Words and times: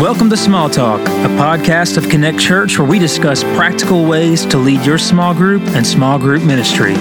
Welcome 0.00 0.30
to 0.30 0.36
Small 0.36 0.70
Talk, 0.70 1.00
a 1.00 1.28
podcast 1.36 1.96
of 1.96 2.08
Connect 2.08 2.38
Church 2.38 2.78
where 2.78 2.86
we 2.88 3.00
discuss 3.00 3.42
practical 3.42 4.06
ways 4.06 4.46
to 4.46 4.56
lead 4.56 4.84
your 4.86 4.96
small 4.98 5.34
group 5.34 5.62
and 5.74 5.84
small 5.84 6.18
group 6.20 6.44
ministry. 6.44 6.94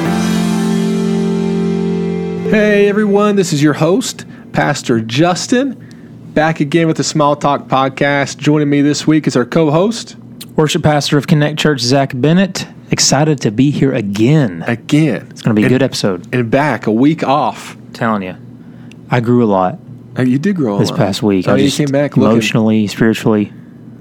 Hey 2.49 2.87
everyone, 2.89 3.35
this 3.35 3.53
is 3.53 3.61
your 3.61 3.73
host, 3.73 4.25
Pastor 4.51 4.99
Justin, 4.99 5.73
back 6.33 6.59
again 6.59 6.87
with 6.87 6.97
the 6.97 7.03
Small 7.03 7.35
Talk 7.35 7.67
podcast. 7.67 8.37
Joining 8.37 8.69
me 8.69 8.81
this 8.81 9.05
week 9.05 9.27
is 9.27 9.35
our 9.35 9.45
co 9.45 9.69
host. 9.69 10.15
Worship 10.55 10.81
pastor 10.81 11.17
of 11.19 11.27
Connect 11.27 11.59
Church, 11.59 11.81
Zac 11.81 12.13
Bennett. 12.15 12.65
Excited 12.89 13.39
to 13.41 13.51
be 13.51 13.69
here 13.69 13.93
again. 13.93 14.63
Again. 14.65 15.27
It's 15.29 15.43
going 15.43 15.55
to 15.55 15.59
be 15.59 15.63
a 15.63 15.65
And- 15.67 15.73
good 15.75 15.83
episode. 15.83 16.27
And 16.33 16.49
back, 16.49 16.87
a 16.87 16.91
week 16.91 17.23
off. 17.23 17.77
telling 17.93 18.23
you, 18.23 18.35
I 19.11 19.19
grew 19.19 19.43
a 19.43 19.45
lot 19.45 19.77
Uh, 20.17 20.23
You 20.23 20.39
did 20.39 20.55
grow 20.55 20.79
this 20.79 20.91
past 20.91 21.21
week. 21.23 21.47
Oh, 21.47 21.53
I 21.53 21.57
you 21.57 21.65
just 21.65 21.77
came 21.77 21.87
back 21.89 22.17
looking 22.17 22.31
emotionally, 22.31 22.87
spiritually. 22.87 23.51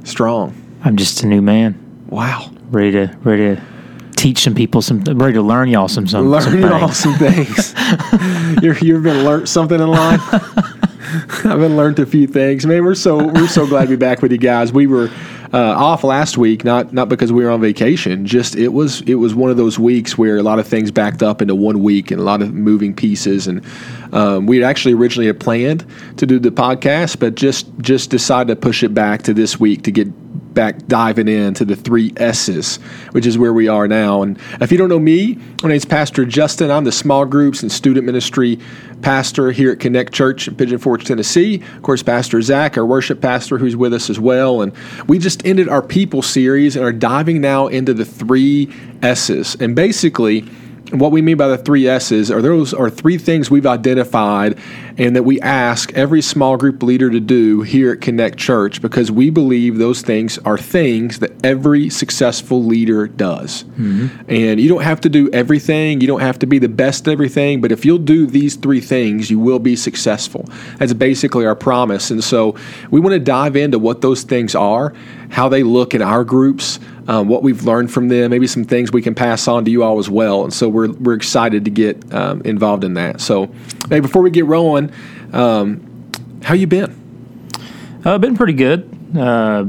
strong. 0.05 0.55
I'm 0.84 0.97
just 0.97 1.23
a 1.23 1.27
new 1.27 1.43
man, 1.43 1.74
Wow. 2.09 2.51
ready 2.70 2.93
to 2.93 3.16
ready 3.24 3.57
to 3.57 3.62
teach 4.16 4.38
some 4.38 4.55
people 4.55 4.80
some, 4.83 5.01
ready 5.05 5.34
to 5.34 5.43
learn 5.43 5.69
y'all 5.69 5.88
some 5.88 6.07
some, 6.07 6.30
Learn 6.30 6.43
some 6.43 6.59
y'all 6.60 6.88
things. 6.88 6.97
some 6.97 7.15
things. 7.15 7.74
You're, 8.62 8.79
you've 8.79 9.02
been 9.02 9.24
learned 9.24 9.48
something 9.48 9.79
in 9.80 9.88
life. 9.88 10.21
I've 11.45 11.59
learned 11.59 11.98
a 11.98 12.06
few 12.06 12.27
things. 12.27 12.66
Man, 12.66 12.84
we're 12.84 12.95
so 12.95 13.27
we're 13.27 13.48
so 13.48 13.66
glad 13.66 13.83
to 13.83 13.88
be 13.91 13.97
back 13.97 14.23
with 14.23 14.33
you 14.33 14.38
guys. 14.38 14.73
We 14.73 14.87
were 14.87 15.11
uh, 15.52 15.59
off 15.59 16.05
last 16.05 16.37
week, 16.37 16.65
not 16.65 16.93
not 16.93 17.09
because 17.09 17.33
we 17.33 17.45
were 17.45 17.51
on 17.51 17.61
vacation. 17.61 18.27
Just 18.27 18.57
it 18.57 18.69
was 18.69 19.01
it 19.02 19.15
was 19.15 19.34
one 19.34 19.51
of 19.51 19.57
those 19.57 19.79
weeks 19.79 20.19
where 20.19 20.37
a 20.37 20.43
lot 20.43 20.59
of 20.59 20.66
things 20.66 20.91
backed 20.91 21.23
up 21.23 21.41
into 21.41 21.55
one 21.55 21.83
week 21.83 22.10
and 22.10 22.21
a 22.21 22.24
lot 22.24 22.43
of 22.43 22.52
moving 22.52 22.95
pieces. 22.95 23.47
And 23.47 23.65
um, 24.12 24.47
we 24.47 24.62
actually 24.62 24.95
originally 24.95 25.27
had 25.27 25.41
planned 25.41 25.87
to 26.19 26.27
do 26.27 26.38
the 26.38 26.51
podcast, 26.51 27.19
but 27.19 27.35
just 27.35 27.66
just 27.79 28.10
decided 28.10 28.48
to 28.48 28.57
push 28.57 28.83
it 28.83 28.93
back 28.95 29.23
to 29.23 29.35
this 29.35 29.59
week 29.59 29.83
to 29.85 29.91
get 29.91 30.09
back 30.57 30.87
diving 30.87 31.29
into 31.29 31.65
the 31.65 31.76
three 31.76 32.13
S's, 32.16 32.76
which 33.13 33.26
is 33.26 33.38
where 33.38 33.52
we 33.52 33.69
are 33.69 33.87
now. 33.87 34.23
And 34.23 34.38
if 34.60 34.73
you 34.73 34.79
don't 34.79 34.88
know 34.88 34.98
me, 34.98 35.38
my 35.63 35.69
name's 35.69 35.85
Pastor 35.85 36.24
Justin. 36.24 36.71
I'm 36.71 36.85
the 36.85 36.93
small 36.93 37.24
groups 37.26 37.63
and 37.63 37.71
student 37.71 38.07
ministry 38.07 38.59
pastor 39.02 39.51
here 39.52 39.73
at 39.73 39.80
Connect 39.80 40.13
Church 40.13 40.49
in 40.49 40.57
Pigeon 40.57 40.79
Forge, 40.79 41.05
Tennessee. 41.05 41.63
Of 41.77 41.83
course, 41.83 42.02
Pastor 42.02 42.41
Zac, 42.43 42.77
our 42.77 42.87
worship 42.87 43.21
pastor, 43.21 43.59
who's 43.59 43.77
with 43.77 43.95
us 43.95 44.11
as 44.11 44.19
well. 44.19 44.63
And 44.63 44.73
we 45.07 45.19
just 45.19 45.45
ended 45.47 45.69
our 45.69 45.83
people 45.83 46.23
series 46.23 46.77
and 46.77 46.85
are 46.85 46.93
diving 46.93 47.41
now 47.41 47.66
into 47.66 47.95
the 47.95 48.05
three 48.05 48.73
S's. 49.03 49.57
And 49.61 49.77
basically, 49.77 50.45
what 50.92 51.10
we 51.10 51.20
mean 51.20 51.37
by 51.37 51.48
the 51.48 51.59
three 51.59 51.88
S's 51.88 52.30
are 52.30 52.40
those 52.40 52.73
are 52.73 52.88
three 52.88 53.18
things 53.18 53.51
we've 53.51 53.66
identified 53.66 54.59
and 54.98 55.16
that 55.16 55.24
we 55.24 55.40
ask 55.40 55.92
every 55.95 56.23
small 56.23 56.56
group 56.56 56.82
leader 56.82 57.10
to 57.10 57.20
do 57.20 57.62
here 57.62 57.92
at 57.92 58.01
Connect 58.01 58.38
Church 58.38 58.80
because 58.80 59.10
we 59.10 59.30
believe 59.30 59.79
those 59.79 60.01
things 60.01 60.38
are 60.38 60.57
things 60.57 61.18
that 61.18 61.32
every 61.45 61.90
successful 61.90 62.64
leader 62.64 63.07
does. 63.07 63.64
Mm-hmm. 63.64 64.31
And 64.31 64.60
you 64.60 64.69
don't 64.69 64.82
have 64.82 65.00
to 65.03 65.09
do 65.09 65.28
everything, 65.32 66.00
you 66.00 66.06
don't 66.06 66.20
have 66.20 66.38
to 66.38 66.47
be 66.47 66.59
the 66.59 66.69
best 66.69 67.09
at 67.09 67.12
everything, 67.12 67.60
but 67.60 67.72
if 67.72 67.84
you'll 67.84 67.98
do 67.98 68.26
these 68.26 68.56
three 68.56 68.81
things, 68.81 69.31
you 69.31 69.38
will 69.38 69.59
be 69.59 69.76
successful. 69.76 70.48
That's 70.78 70.92
basically 70.92 71.47
our 71.47 71.56
promise. 71.56 72.10
And 72.10 72.22
so 72.22 72.54
we 72.91 73.00
want 73.00 73.14
to 73.14 73.20
dive 73.20 73.56
into 73.56 73.78
what 73.78 74.00
those 74.00 74.22
things 74.22 74.54
are, 74.54 74.94
how 75.31 75.48
they 75.48 75.62
look 75.62 75.94
in 75.94 76.00
our 76.00 76.25
groups, 76.25 76.78
um, 77.09 77.28
what 77.28 77.43
we've 77.43 77.62
learned 77.65 77.91
from 77.93 78.09
them, 78.09 78.31
maybe 78.31 78.47
some 78.47 78.65
things 78.65 78.93
we 78.93 79.03
can 79.03 79.15
pass 79.15 79.47
on 79.49 79.65
to 79.65 79.71
you 79.71 79.82
all 79.82 79.99
as 79.99 80.10
well. 80.10 80.44
And 80.44 80.53
so 80.53 80.69
we're, 80.69 80.91
we're 80.93 81.15
excited 81.15 81.65
to 81.65 81.71
get 81.71 82.12
um, 82.12 82.43
involved 82.43 82.84
in 82.84 82.94
that. 82.94 83.21
So, 83.21 83.53
hey, 83.88 84.00
before 84.00 84.22
we 84.22 84.31
get 84.31 84.44
rolling, 84.47 84.91
um, 85.32 86.10
how 86.43 86.54
you 86.54 86.66
been? 86.66 86.94
Uh, 88.04 88.19
been 88.19 88.37
pretty 88.37 88.53
good. 88.54 88.88
Uh, 89.16 89.65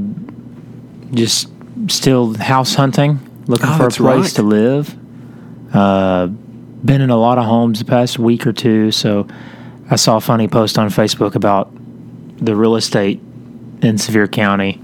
just 1.11 1.49
still 1.87 2.33
house 2.35 2.73
hunting, 2.75 3.19
looking 3.47 3.67
Oh, 3.69 3.77
for 3.77 3.87
a 3.87 3.89
place 3.91 3.99
right. 3.99 4.35
to 4.35 4.43
live. 4.43 4.95
Uh, 5.73 6.27
been 6.27 7.01
in 7.01 7.09
a 7.09 7.17
lot 7.17 7.37
of 7.37 7.45
homes 7.45 7.79
the 7.79 7.85
past 7.85 8.19
week 8.19 8.45
or 8.47 8.53
two, 8.53 8.91
so 8.91 9.27
I 9.89 9.95
saw 9.95 10.17
a 10.17 10.21
funny 10.21 10.47
post 10.47 10.77
on 10.77 10.89
Facebook 10.89 11.35
about 11.35 11.71
the 12.37 12.55
real 12.55 12.75
estate 12.75 13.19
in 13.81 13.97
Sevier 13.97 14.27
County, 14.27 14.81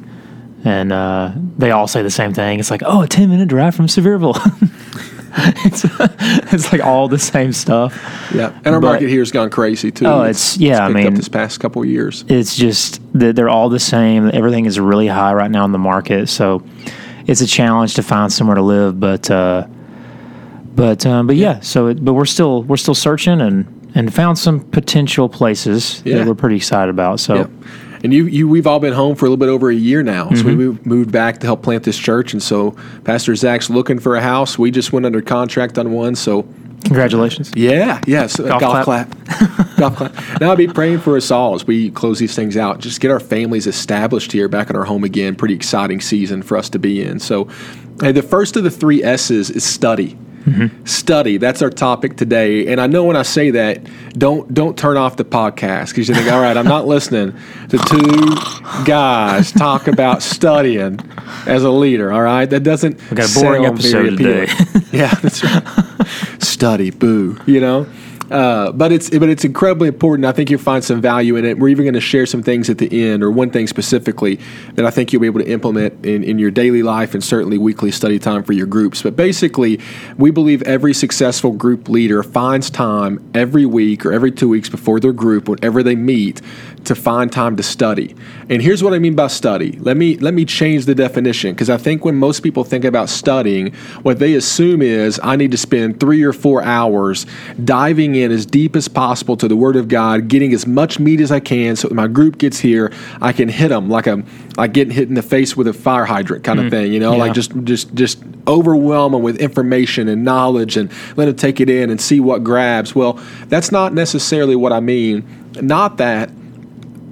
and 0.65 0.91
uh, 0.91 1.31
they 1.57 1.71
all 1.71 1.87
say 1.87 2.01
the 2.01 2.11
same 2.11 2.33
thing. 2.33 2.59
It's 2.59 2.71
like, 2.71 2.81
oh, 2.85 3.01
a 3.03 3.07
ten 3.07 3.29
minute 3.29 3.47
drive 3.49 3.75
from 3.75 3.87
Sevierville. 3.87 4.35
it's 5.65 5.83
it's 6.53 6.71
like 6.71 6.81
all 6.81 7.07
the 7.07 7.19
same 7.19 7.53
stuff. 7.53 7.93
Yeah, 8.33 8.53
and 8.63 8.75
our 8.75 8.81
But- 8.81 8.87
market 8.87 9.09
here 9.09 9.19
has 9.21 9.31
gone 9.31 9.49
crazy 9.49 9.91
too. 9.91 10.05
Oh, 10.05 10.21
it's- 10.21 10.57
yeah, 10.57 10.85
I 10.85 10.87
picked 10.87 10.97
up 10.99 11.03
mean- 11.05 11.13
this 11.15 11.29
past 11.29 11.59
couple 11.59 11.81
of 11.81 11.87
years. 11.89 12.23
it's 12.27 12.55
just 12.55 13.01
that 13.13 13.35
they're 13.35 13.49
all 13.49 13.69
the 13.69 13.79
same. 13.79 14.29
Everything 14.33 14.65
is 14.65 14.79
really 14.79 15.07
high 15.07 15.33
right 15.33 15.51
now 15.51 15.65
in 15.65 15.71
the 15.71 15.79
market, 15.79 16.29
so 16.29 16.63
it's 17.27 17.41
a 17.41 17.47
challenge 17.47 17.95
to 17.95 18.03
find 18.03 18.31
somewhere 18.31 18.55
to 18.55 18.61
live. 18.61 18.99
But 18.99 19.29
uh, 19.31 19.65
but 20.75 21.05
um, 21.05 21.27
but 21.27 21.35
yeah, 21.35 21.59
so 21.61 21.87
it, 21.87 22.03
but 22.03 22.13
we're 22.13 22.25
still 22.25 22.63
we're 22.63 22.77
still 22.77 22.95
searching 22.95 23.41
and 23.41 23.91
and 23.95 24.11
found 24.13 24.39
some 24.39 24.59
potential 24.59 25.29
places 25.29 26.01
Yeah. 26.03 26.17
that 26.19 26.27
we're 26.27 26.33
pretty 26.35 26.55
excited 26.55 26.89
about. 26.89 27.19
So 27.19 27.35
Yeah. 27.35 27.47
And 28.03 28.13
you, 28.13 28.25
you, 28.25 28.47
we've 28.49 28.67
all 28.67 28.79
been 28.79 28.93
home 28.93 29.15
for 29.15 29.25
a 29.25 29.29
little 29.29 29.37
bit 29.37 29.49
over 29.49 29.69
a 29.69 29.75
year 29.75 30.03
now. 30.03 30.29
So 30.29 30.35
Mm-hmm. 30.35 30.47
we 30.47 30.55
moved, 30.55 30.85
moved 30.85 31.11
back 31.11 31.39
to 31.39 31.45
help 31.47 31.63
plant 31.63 31.83
this 31.83 31.97
church. 31.97 32.33
And 32.33 32.43
so 32.43 32.75
Pastor 33.05 33.33
Zach's 33.35 33.69
looking 33.69 33.97
for 33.99 34.15
a 34.17 34.21
house. 34.21 34.59
We 34.59 34.71
just 34.71 34.91
went 34.91 35.05
under 35.05 35.21
contract 35.21 35.77
on 35.77 35.91
one. 35.93 36.15
So 36.15 36.45
congratulations. 36.83 37.51
yeah, 37.55 38.01
yes, 38.05 38.35
golf, 38.37 38.59
Golf 38.59 38.83
clap, 38.83 39.09
golf 39.77 39.95
clap. 39.95 40.13
Now 40.41 40.49
I'll 40.49 40.55
be 40.57 40.67
praying 40.67 40.99
for 40.99 41.15
us 41.15 41.31
all 41.31 41.55
as 41.55 41.65
we 41.65 41.91
close 41.91 42.19
these 42.19 42.35
things 42.35 42.57
out. 42.57 42.79
Just 42.79 42.99
get 42.99 43.09
our 43.09 43.21
families 43.21 43.67
established 43.67 44.33
here, 44.33 44.49
back 44.49 44.69
in 44.69 44.75
our 44.75 44.83
home 44.83 45.05
again. 45.05 45.35
Pretty 45.35 45.53
exciting 45.55 46.01
season 46.01 46.41
for 46.41 46.57
us 46.57 46.69
to 46.71 46.79
be 46.79 47.01
in. 47.01 47.19
So, 47.19 47.45
hey, 48.01 48.11
the 48.11 48.21
first 48.21 48.57
of 48.57 48.65
the 48.65 48.71
three 48.71 49.01
S's 49.01 49.49
is 49.49 49.63
study. 49.63 50.17
Study. 50.85 51.37
That's 51.37 51.61
our 51.61 51.69
topic 51.69 52.17
today. 52.17 52.67
And 52.67 52.81
I 52.81 52.87
know 52.87 53.05
when 53.05 53.15
I 53.15 53.21
say 53.21 53.51
that, 53.51 53.81
don't 54.13 54.53
don't 54.53 54.77
turn 54.77 54.97
off 54.97 55.15
the 55.15 55.25
podcast 55.25 55.89
because 55.89 56.09
you 56.09 56.15
think, 56.15 56.31
all 56.31 56.41
right, 56.41 56.57
I'm 56.57 56.67
not 56.67 56.85
listening 56.87 57.33
to 57.69 57.77
two 57.77 58.83
guys 58.85 59.51
talk 59.51 59.87
about 59.87 60.21
studying 60.21 60.99
as 61.45 61.63
a 61.63 61.71
leader. 61.71 62.11
All 62.11 62.21
right, 62.21 62.45
that 62.45 62.61
doesn't. 62.61 62.99
We 63.09 63.17
got 63.17 63.31
a 63.31 63.39
boring 63.39 63.65
episode 63.65 64.17
today. 64.17 64.47
yeah, 64.91 65.13
that's 65.15 65.43
right. 65.43 65.63
Study, 66.39 66.91
boo. 66.91 67.39
You 67.45 67.59
know. 67.59 67.87
Uh, 68.33 68.71
but 68.71 68.91
it's 68.91 69.11
but 69.11 69.29
it's 69.29 69.45
incredibly 69.45 69.87
important. 69.87 70.25
I 70.25 70.31
think 70.31 70.49
you'll 70.49 70.59
find 70.59 70.83
some 70.83 70.99
value 70.99 71.35
in 71.35 71.45
it. 71.45 71.59
We're 71.59 71.67
even 71.67 71.85
going 71.85 71.93
to 71.93 72.01
share 72.01 72.25
some 72.25 72.41
things 72.41 72.67
at 72.67 72.79
the 72.79 73.07
end, 73.07 73.21
or 73.21 73.29
one 73.29 73.51
thing 73.51 73.67
specifically 73.67 74.39
that 74.73 74.85
I 74.85 74.89
think 74.89 75.13
you'll 75.13 75.21
be 75.21 75.27
able 75.27 75.41
to 75.41 75.47
implement 75.47 76.03
in, 76.03 76.23
in 76.23 76.39
your 76.39 76.49
daily 76.49 76.81
life 76.81 77.13
and 77.13 77.23
certainly 77.23 77.59
weekly 77.59 77.91
study 77.91 78.17
time 78.17 78.43
for 78.43 78.53
your 78.53 78.65
groups. 78.65 79.03
But 79.03 79.15
basically, 79.15 79.79
we 80.17 80.31
believe 80.31 80.63
every 80.63 80.95
successful 80.95 81.51
group 81.51 81.89
leader 81.89 82.23
finds 82.23 82.71
time 82.71 83.23
every 83.35 83.67
week 83.67 84.03
or 84.03 84.11
every 84.11 84.31
two 84.31 84.49
weeks 84.49 84.67
before 84.67 84.99
their 84.99 85.13
group, 85.13 85.47
whenever 85.47 85.83
they 85.83 85.95
meet, 85.95 86.41
to 86.85 86.95
find 86.95 87.31
time 87.31 87.55
to 87.55 87.63
study. 87.63 88.15
And 88.49 88.61
here's 88.61 88.83
what 88.83 88.93
I 88.93 88.99
mean 88.99 89.15
by 89.15 89.27
study. 89.27 89.73
Let 89.79 89.97
me 89.97 90.17
let 90.17 90.33
me 90.33 90.45
change 90.45 90.85
the 90.85 90.95
definition 90.95 91.53
because 91.53 91.69
I 91.69 91.77
think 91.77 92.03
when 92.05 92.15
most 92.15 92.41
people 92.41 92.63
think 92.63 92.85
about 92.85 93.09
studying, 93.09 93.73
what 94.03 94.19
they 94.19 94.35
assume 94.35 94.81
is 94.81 95.19
I 95.23 95.35
need 95.35 95.51
to 95.51 95.57
spend 95.57 95.99
three 95.99 96.23
or 96.23 96.33
four 96.33 96.61
hours 96.63 97.25
diving 97.63 98.15
in 98.15 98.31
as 98.31 98.45
deep 98.45 98.75
as 98.75 98.87
possible 98.87 99.37
to 99.37 99.47
the 99.47 99.55
Word 99.55 99.75
of 99.75 99.87
God, 99.87 100.27
getting 100.27 100.53
as 100.53 100.67
much 100.67 100.99
meat 100.99 101.19
as 101.19 101.31
I 101.31 101.39
can, 101.39 101.75
so 101.75 101.87
when 101.87 101.95
my 101.95 102.07
group 102.07 102.37
gets 102.37 102.59
here, 102.59 102.91
I 103.21 103.33
can 103.33 103.49
hit 103.49 103.69
them 103.69 103.89
like 103.89 104.07
a 104.07 104.23
like 104.57 104.73
getting 104.73 104.93
hit 104.93 105.07
in 105.07 105.15
the 105.15 105.21
face 105.21 105.57
with 105.57 105.67
a 105.67 105.73
fire 105.73 106.05
hydrant 106.05 106.43
kind 106.43 106.59
of 106.59 106.67
mm. 106.67 106.71
thing. 106.71 106.93
You 106.93 106.99
know, 106.99 107.13
Yeah. 107.13 107.19
like 107.19 107.33
just 107.33 107.51
just 107.63 107.93
just 107.93 108.19
overwhelm 108.47 109.13
them 109.13 109.21
with 109.21 109.37
information 109.37 110.07
and 110.07 110.23
knowledge 110.23 110.77
and 110.77 110.91
let 111.15 111.25
them 111.25 111.35
take 111.35 111.59
it 111.59 111.69
in 111.69 111.89
and 111.89 111.99
see 111.99 112.19
what 112.19 112.43
grabs. 112.43 112.93
Well, 112.93 113.19
that's 113.47 113.71
not 113.71 113.93
necessarily 113.93 114.55
what 114.55 114.73
I 114.73 114.79
mean. 114.79 115.23
Not 115.61 115.97
that 115.97 116.29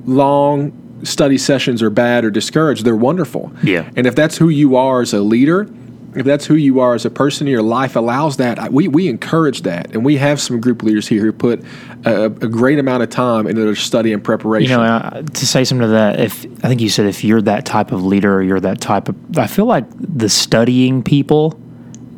long 0.05 0.71
study 1.03 1.37
sessions 1.37 1.81
are 1.81 1.89
bad 1.89 2.23
or 2.23 2.31
discouraged. 2.31 2.85
They're 2.85 2.95
wonderful. 2.95 3.51
Yeah. 3.63 3.89
And 3.95 4.05
if 4.05 4.15
that's 4.15 4.37
who 4.37 4.49
you 4.49 4.75
are 4.75 5.01
as 5.01 5.13
a 5.13 5.21
leader, 5.21 5.67
if 6.13 6.25
that's 6.25 6.45
who 6.45 6.55
you 6.55 6.81
are 6.81 6.93
as 6.93 7.05
a 7.05 7.09
person, 7.09 7.47
in 7.47 7.51
your 7.51 7.61
life 7.61 7.95
allows 7.95 8.37
that. 8.37 8.71
We, 8.71 8.87
we 8.89 9.07
encourage 9.07 9.61
that. 9.61 9.93
And 9.93 10.03
we 10.03 10.17
have 10.17 10.41
some 10.41 10.59
group 10.59 10.83
leaders 10.83 11.07
here 11.07 11.21
who 11.21 11.31
put 11.31 11.63
a, 12.05 12.25
a 12.25 12.29
great 12.29 12.79
amount 12.79 13.03
of 13.03 13.09
time 13.09 13.47
into 13.47 13.63
their 13.63 13.75
study 13.75 14.11
and 14.11 14.21
preparation 14.21 14.71
You 14.71 14.77
know, 14.77 14.83
uh, 14.83 15.21
to 15.21 15.47
say 15.47 15.63
something 15.63 15.87
to 15.87 15.93
that, 15.93 16.19
if 16.19 16.45
I 16.65 16.67
think 16.67 16.81
you 16.81 16.89
said 16.89 17.05
if 17.05 17.23
you're 17.23 17.41
that 17.43 17.65
type 17.65 17.93
of 17.93 18.03
leader, 18.03 18.35
or 18.35 18.41
you're 18.41 18.59
that 18.59 18.81
type 18.81 19.07
of, 19.07 19.15
I 19.37 19.47
feel 19.47 19.65
like 19.65 19.85
the 19.97 20.27
studying 20.27 21.01
people, 21.01 21.57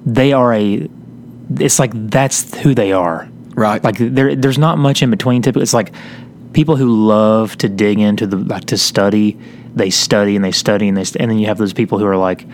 they 0.05 0.33
are 0.33 0.53
a, 0.53 0.89
it's 1.59 1.77
like 1.77 1.91
that's 1.93 2.57
who 2.61 2.73
they 2.73 2.93
are. 2.93 3.29
right. 3.55 3.83
Like 3.83 3.97
there, 3.99 4.35
there's 4.35 4.57
not 4.57 4.77
much 4.77 5.03
in 5.03 5.11
between. 5.11 5.41
Typically, 5.41 5.63
it's 5.63 5.73
like 5.73 5.93
people 6.53 6.75
who 6.75 6.87
love 7.07 7.57
to 7.57 7.69
dig 7.69 7.99
into 7.99 8.25
the 8.27 8.37
like 8.37 8.65
to 8.65 8.77
study. 8.77 9.37
They 9.75 9.89
study 9.89 10.35
and 10.35 10.45
they 10.45 10.51
study 10.51 10.87
and 10.87 10.95
they, 10.95 11.03
st- 11.03 11.21
and 11.21 11.31
then 11.31 11.39
you 11.39 11.47
have 11.47 11.57
those 11.57 11.73
people 11.73 11.97
who 11.97 12.05
are 12.05 12.17
like, 12.17 12.45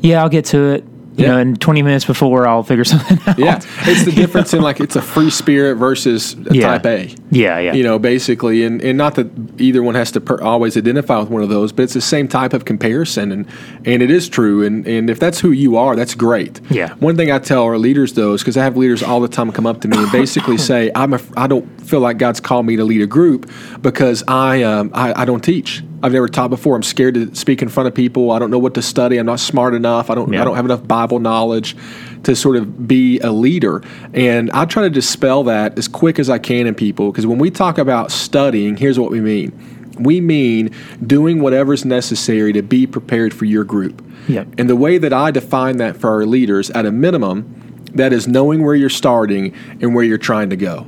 yeah, 0.00 0.22
I'll 0.22 0.30
get 0.30 0.46
to 0.46 0.72
it. 0.72 0.84
You 1.18 1.24
Yeah. 1.24 1.32
know, 1.32 1.38
and 1.38 1.60
20 1.60 1.82
minutes 1.82 2.04
before 2.04 2.46
I'll 2.46 2.62
figure 2.62 2.84
something 2.94 3.18
out. 3.26 3.38
Yeah, 3.38 3.60
it's 3.82 4.04
the 4.04 4.12
difference 4.12 4.54
in 4.54 4.62
like 4.62 4.78
it's 4.80 4.94
a 4.96 5.02
free 5.02 5.30
spirit 5.30 5.74
versus 5.74 6.34
a 6.48 6.54
Yeah. 6.54 6.68
type 6.78 6.86
A. 6.86 7.14
Yeah, 7.30 7.58
yeah. 7.58 7.72
You 7.74 7.82
know, 7.82 7.98
basically, 7.98 8.62
and, 8.62 8.80
and 8.82 8.96
not 8.96 9.16
that 9.16 9.28
either 9.58 9.82
one 9.82 9.96
has 9.96 10.12
to 10.12 10.20
per- 10.20 10.40
always 10.40 10.76
identify 10.76 11.18
with 11.18 11.28
one 11.28 11.42
of 11.42 11.48
those, 11.48 11.72
but 11.72 11.82
it's 11.82 11.94
the 11.94 12.00
same 12.00 12.28
type 12.28 12.52
of 12.54 12.64
comparison, 12.64 13.32
and 13.32 13.46
and 13.84 14.02
it 14.02 14.10
is 14.10 14.28
true. 14.28 14.64
And 14.64 14.86
and 14.86 15.10
if 15.10 15.18
that's 15.18 15.40
who 15.40 15.50
you 15.50 15.76
are, 15.76 15.96
that's 15.96 16.14
great. 16.14 16.60
Yeah. 16.70 16.94
One 17.00 17.16
thing 17.16 17.30
I 17.32 17.38
tell 17.40 17.64
our 17.64 17.78
leaders 17.78 18.12
though 18.12 18.34
is 18.34 18.42
because 18.42 18.56
I 18.56 18.62
have 18.62 18.76
leaders 18.76 19.02
all 19.02 19.20
the 19.20 19.28
time 19.28 19.50
come 19.52 19.66
up 19.66 19.80
to 19.82 19.88
me 19.88 19.98
and 19.98 20.12
basically 20.12 20.56
say, 20.70 20.90
I'm 20.94 21.14
a, 21.14 21.20
I 21.36 21.48
don't 21.48 21.66
feel 21.82 22.00
like 22.00 22.18
God's 22.18 22.38
called 22.40 22.64
me 22.64 22.76
to 22.76 22.84
lead 22.84 23.02
a 23.02 23.06
group 23.06 23.50
because 23.82 24.22
I 24.28 24.62
um 24.62 24.92
I, 24.94 25.22
I 25.22 25.24
don't 25.24 25.42
teach. 25.42 25.82
I've 26.02 26.12
never 26.12 26.28
taught 26.28 26.50
before. 26.50 26.76
I'm 26.76 26.82
scared 26.82 27.14
to 27.14 27.34
speak 27.34 27.60
in 27.60 27.68
front 27.68 27.88
of 27.88 27.94
people. 27.94 28.30
I 28.30 28.38
don't 28.38 28.50
know 28.50 28.58
what 28.58 28.74
to 28.74 28.82
study. 28.82 29.18
I'm 29.18 29.26
not 29.26 29.40
smart 29.40 29.74
enough. 29.74 30.10
I 30.10 30.14
don't 30.14 30.32
Yeah. 30.32 30.42
I 30.42 30.44
don't 30.44 30.56
have 30.56 30.64
enough 30.64 30.86
Bible 30.86 31.18
knowledge 31.18 31.76
to 32.22 32.36
sort 32.36 32.56
of 32.56 32.86
be 32.86 33.18
a 33.20 33.32
leader. 33.32 33.82
And 34.14 34.50
I 34.52 34.64
try 34.64 34.84
to 34.84 34.90
dispel 34.90 35.44
that 35.44 35.76
as 35.78 35.88
quick 35.88 36.18
as 36.18 36.30
I 36.30 36.38
can 36.38 36.66
in 36.66 36.74
people 36.74 37.10
because 37.10 37.26
when 37.26 37.38
we 37.38 37.50
talk 37.50 37.78
about 37.78 38.12
studying, 38.12 38.76
here's 38.76 38.98
what 38.98 39.10
we 39.10 39.20
mean. 39.20 39.52
We 39.98 40.20
mean 40.20 40.70
doing 41.04 41.40
whatever's 41.40 41.84
necessary 41.84 42.52
to 42.52 42.62
be 42.62 42.86
prepared 42.86 43.34
for 43.34 43.46
your 43.46 43.64
group. 43.64 44.04
Yep. 44.28 44.48
And 44.58 44.70
the 44.70 44.76
way 44.76 44.98
that 44.98 45.12
I 45.12 45.32
define 45.32 45.78
that 45.78 45.96
for 45.96 46.10
our 46.10 46.24
leaders, 46.24 46.70
at 46.70 46.86
a 46.86 46.92
minimum, 46.92 47.84
that 47.94 48.12
is 48.12 48.28
knowing 48.28 48.64
where 48.64 48.74
you're 48.74 48.90
starting 48.90 49.54
and 49.80 49.94
where 49.94 50.04
you're 50.04 50.18
trying 50.18 50.50
to 50.50 50.56
go. 50.56 50.86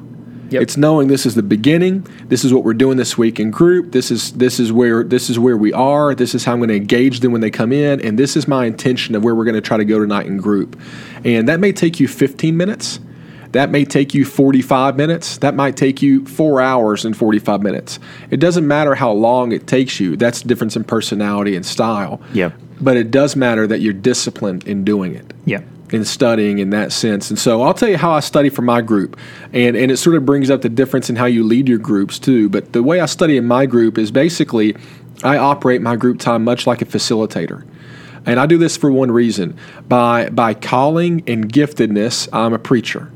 Yep. 0.50 0.62
It's 0.62 0.76
knowing 0.76 1.08
this 1.08 1.26
is 1.26 1.35
the 1.35 1.43
beginning. 1.43 2.06
This 2.26 2.44
is 2.44 2.52
what 2.52 2.64
we're 2.64 2.75
doing 2.75 2.97
this 2.97 3.17
week 3.17 3.38
in 3.38 3.50
group. 3.50 3.93
This 3.93 4.11
is 4.11 4.32
this 4.32 4.58
is 4.58 4.73
where 4.73 5.05
this 5.05 5.31
is 5.31 5.38
where 5.38 5.56
we 5.56 5.73
are. 5.73 6.14
This 6.14 6.35
is 6.35 6.44
how 6.44 6.52
I'm 6.52 6.58
going 6.58 6.69
to 6.70 6.76
engage 6.76 7.20
them 7.20 7.32
when 7.32 7.41
they 7.41 7.50
come 7.50 7.73
in, 7.73 8.00
and 8.00 8.19
this 8.19 8.37
is 8.37 8.49
my 8.49 8.67
intention 8.67 9.14
of 9.14 9.23
where 9.25 9.35
we're 9.35 9.44
going 9.44 9.55
to 9.55 9.61
try 9.61 9.76
to 9.76 9.85
go 9.85 9.99
tonight 9.99 10.26
in 10.26 10.37
group. 10.38 10.79
And 11.25 11.49
that 11.49 11.61
may 11.61 11.73
take 11.73 12.00
you 12.00 12.08
15 12.08 12.56
minutes. 12.56 13.00
That 13.52 13.70
may 13.70 13.85
take 13.85 14.14
you 14.14 14.25
45 14.25 14.97
minutes. 14.97 15.38
That 15.38 15.55
might 15.55 15.76
take 15.76 16.02
you 16.02 16.25
four 16.25 16.61
hours 16.61 17.05
and 17.05 17.17
45 17.17 17.62
minutes. 17.62 17.99
It 18.31 18.38
doesn't 18.38 18.67
matter 18.67 18.94
how 18.94 19.11
long 19.11 19.53
it 19.53 19.67
takes 19.67 19.99
you. 19.99 20.17
That's 20.17 20.43
the 20.43 20.49
difference 20.49 20.76
in 20.76 20.85
personality 20.85 21.56
and 21.56 21.67
style. 21.67 22.20
Yep. 22.32 22.55
But 22.81 22.96
it 22.96 23.11
does 23.11 23.35
matter 23.37 23.67
that 23.67 23.81
you're 23.81 23.93
disciplined 23.93 24.67
in 24.67 24.85
doing 24.85 25.14
it 25.14 25.35
Yeah. 25.44 25.61
In 25.93 26.05
studying 26.05 26.59
in 26.59 26.71
that 26.71 26.93
sense. 26.93 27.31
And 27.31 27.39
so 27.39 27.63
I'll 27.63 27.75
tell 27.75 27.89
you 27.89 27.97
how 27.97 28.13
I 28.13 28.21
study 28.21 28.49
for 28.49 28.63
my 28.63 28.81
group. 28.81 29.19
And, 29.53 29.77
and 29.77 29.91
it 29.91 29.97
sort 29.97 30.17
of 30.17 30.25
brings 30.25 30.51
up 30.51 30.63
the 30.63 30.69
difference 30.69 31.11
in 31.11 31.17
how 31.17 31.27
you 31.27 31.43
lead 31.43 31.69
your 31.69 31.79
groups 31.79 32.19
too. 32.19 32.49
But 32.49 32.73
the 32.73 32.83
way 32.83 33.01
I 33.01 33.07
study 33.07 33.37
in 33.37 33.47
my 33.47 33.67
group 33.67 33.99
is 33.99 34.11
basically 34.11 34.77
I 35.23 35.37
operate 35.37 35.83
my 35.83 35.97
group 35.97 36.19
time 36.19 36.45
much 36.45 36.67
like 36.67 36.83
a 36.83 36.87
facilitator. 36.87 37.67
And 38.27 38.39
I 38.39 38.47
do 38.47 38.59
this 38.59 38.77
for 38.77 38.91
one 38.91 39.11
reason. 39.11 39.57
By 39.89 40.29
by 40.31 40.55
calling 40.55 41.23
and 41.27 41.51
giftedness, 41.51 42.29
I'm 42.33 42.53
a 42.53 42.59
preacher. 42.59 43.11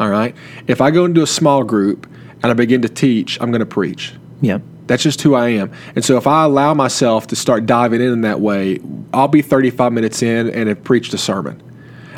All 0.00 0.08
right? 0.08 0.34
If 0.66 0.80
I 0.80 0.90
go 0.90 1.04
into 1.04 1.22
a 1.22 1.26
small 1.26 1.64
group 1.64 2.06
and 2.42 2.46
I 2.46 2.54
begin 2.54 2.82
to 2.82 2.88
teach, 2.88 3.40
I'm 3.40 3.50
going 3.50 3.60
to 3.60 3.66
preach. 3.66 4.14
Yeah. 4.40 4.58
That's 4.86 5.02
just 5.02 5.20
who 5.20 5.34
I 5.34 5.50
am. 5.50 5.70
And 5.94 6.04
so 6.04 6.16
if 6.16 6.26
I 6.26 6.44
allow 6.44 6.72
myself 6.72 7.26
to 7.28 7.36
start 7.36 7.66
diving 7.66 8.00
in 8.00 8.12
in 8.12 8.20
that 8.22 8.40
way, 8.40 8.80
I'll 9.12 9.28
be 9.28 9.42
35 9.42 9.92
minutes 9.92 10.22
in 10.22 10.48
and 10.48 10.68
have 10.68 10.82
preached 10.82 11.12
a 11.12 11.18
sermon. 11.18 11.62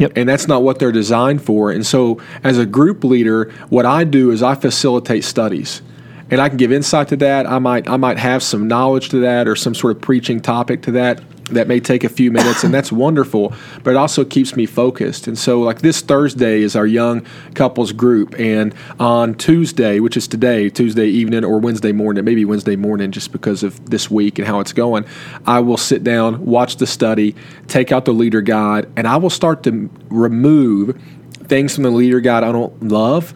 Yep. 0.01 0.13
And 0.17 0.29
that's 0.29 0.49
not 0.49 0.63
what 0.63 0.79
they're 0.79 0.93
designed 0.93 1.43
for. 1.43 1.71
And 1.71 1.87
so 1.87 2.21
as 2.43 2.57
a 2.57 2.65
group 2.65 3.05
leader, 3.05 3.53
what 3.69 3.85
I 3.85 4.05
do 4.05 4.31
is 4.31 4.43
I 4.43 4.55
facilitate 4.55 5.25
studies. 5.25 5.83
And 6.31 6.41
I 6.41 6.49
can 6.49 6.57
give 6.57 6.73
insight 6.73 7.09
to 7.09 7.17
that. 7.17 7.47
I 7.47 7.59
might 7.59 7.89
I 7.89 7.97
might 7.97 8.17
have 8.17 8.43
some 8.43 8.67
knowledge 8.67 9.11
to 9.11 9.21
that 9.21 9.47
or 9.47 9.57
some 9.57 9.75
sort 9.75 9.97
of 9.97 10.03
preaching 10.03 10.41
topic 10.41 10.83
to 10.83 10.93
that 10.93 11.21
that 11.51 11.69
may 11.69 11.81
take 11.81 12.05
a 12.05 12.09
few 12.09 12.31
minutes 12.31 12.65
and 12.65 12.73
that's 12.73 12.91
wonderful, 12.93 13.53
but 13.83 13.91
it 13.91 13.97
also 13.97 14.25
keeps 14.25 14.57
me 14.57 14.67
focused. 14.67 15.27
And 15.27 15.39
so 15.39 15.61
like 15.61 15.81
this 15.81 16.01
Thursday 16.01 16.63
is 16.63 16.77
our 16.77 16.87
young 16.87 17.25
couples 17.55 17.93
group 17.93 18.39
and 18.39 18.75
on 18.99 19.35
Tuesday, 19.35 20.01
which 20.01 20.17
is 20.17 20.27
today, 20.27 20.71
Tuesday 20.71 21.07
evening 21.07 21.45
or 21.45 21.59
Wednesday 21.59 21.93
morning, 21.93 22.25
maybe 22.25 22.45
Wednesday 22.45 22.77
morning 22.77 23.11
just 23.11 23.33
because 23.33 23.63
of 23.63 23.91
this 23.91 24.11
week 24.11 24.39
and 24.39 24.47
how 24.47 24.61
it's 24.61 24.73
going, 24.73 25.05
I 25.47 25.61
will 25.61 25.77
sit 25.77 26.05
down, 26.05 26.45
watch 26.47 26.77
the 26.77 26.87
study, 26.87 27.35
take 27.69 27.93
out 27.93 28.05
the 28.05 28.15
leader 28.15 28.41
guide, 28.41 28.91
and 28.97 29.07
I 29.07 29.17
will 29.17 29.31
start 29.31 29.63
to 29.65 29.91
remove 30.09 31.01
things 31.45 31.75
from 31.75 31.85
the 31.85 31.91
leader 31.91 32.21
guide 32.21 32.45
I 32.45 32.53
don't 32.53 32.89
love 32.89 33.35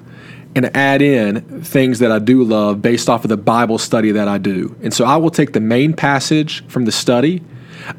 and 0.55 0.75
add 0.77 1.03
in 1.03 1.63
things 1.63 1.99
that 1.99 2.13
I 2.13 2.19
do 2.19 2.45
love 2.45 2.81
based 2.81 3.09
off 3.09 3.25
of 3.25 3.29
the 3.29 3.37
Bible 3.37 3.79
study 3.79 4.13
that 4.13 4.29
I 4.29 4.39
do. 4.39 4.77
And 4.83 4.95
so 4.95 5.05
I 5.05 5.17
will 5.17 5.31
take 5.31 5.53
the 5.53 5.61
main 5.61 5.93
passage 5.95 6.67
from 6.69 6.85
the 6.85 6.93
study, 6.93 7.43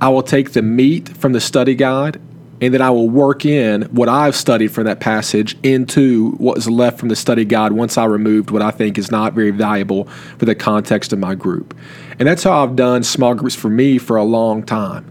I 0.02 0.10
will 0.10 0.24
take 0.24 0.52
the 0.54 0.62
meat 0.62 1.10
from 1.18 1.34
the 1.34 1.42
study 1.42 1.76
guide, 1.76 2.20
and 2.62 2.74
then 2.74 2.82
I 2.82 2.90
will 2.90 3.10
work 3.10 3.46
in 3.46 3.84
what 3.84 4.08
I've 4.10 4.36
studied 4.36 4.70
from 4.70 4.86
that 4.86 5.00
passage 5.00 5.58
into 5.64 6.32
what 6.34 6.58
is 6.58 6.70
left 6.70 7.00
from 7.00 7.10
the 7.10 7.16
study 7.16 7.44
guide 7.46 7.74
once 7.74 7.98
I 7.98 8.06
removed 8.06 8.50
what 8.52 8.62
I 8.62 8.72
think 8.72 8.98
is 8.98 9.12
not 9.12 9.34
very 9.34 9.52
valuable 9.52 10.06
for 10.38 10.46
the 10.46 10.56
context 10.56 11.12
of 11.14 11.20
my 11.20 11.36
group. 11.36 11.76
And 12.18 12.28
that's 12.28 12.44
how 12.44 12.64
I've 12.64 12.76
done 12.76 13.04
small 13.04 13.36
groups 13.36 13.56
for 13.56 13.70
me 13.70 13.98
for 13.98 14.16
a 14.16 14.24
long 14.24 14.64
time. 14.64 15.06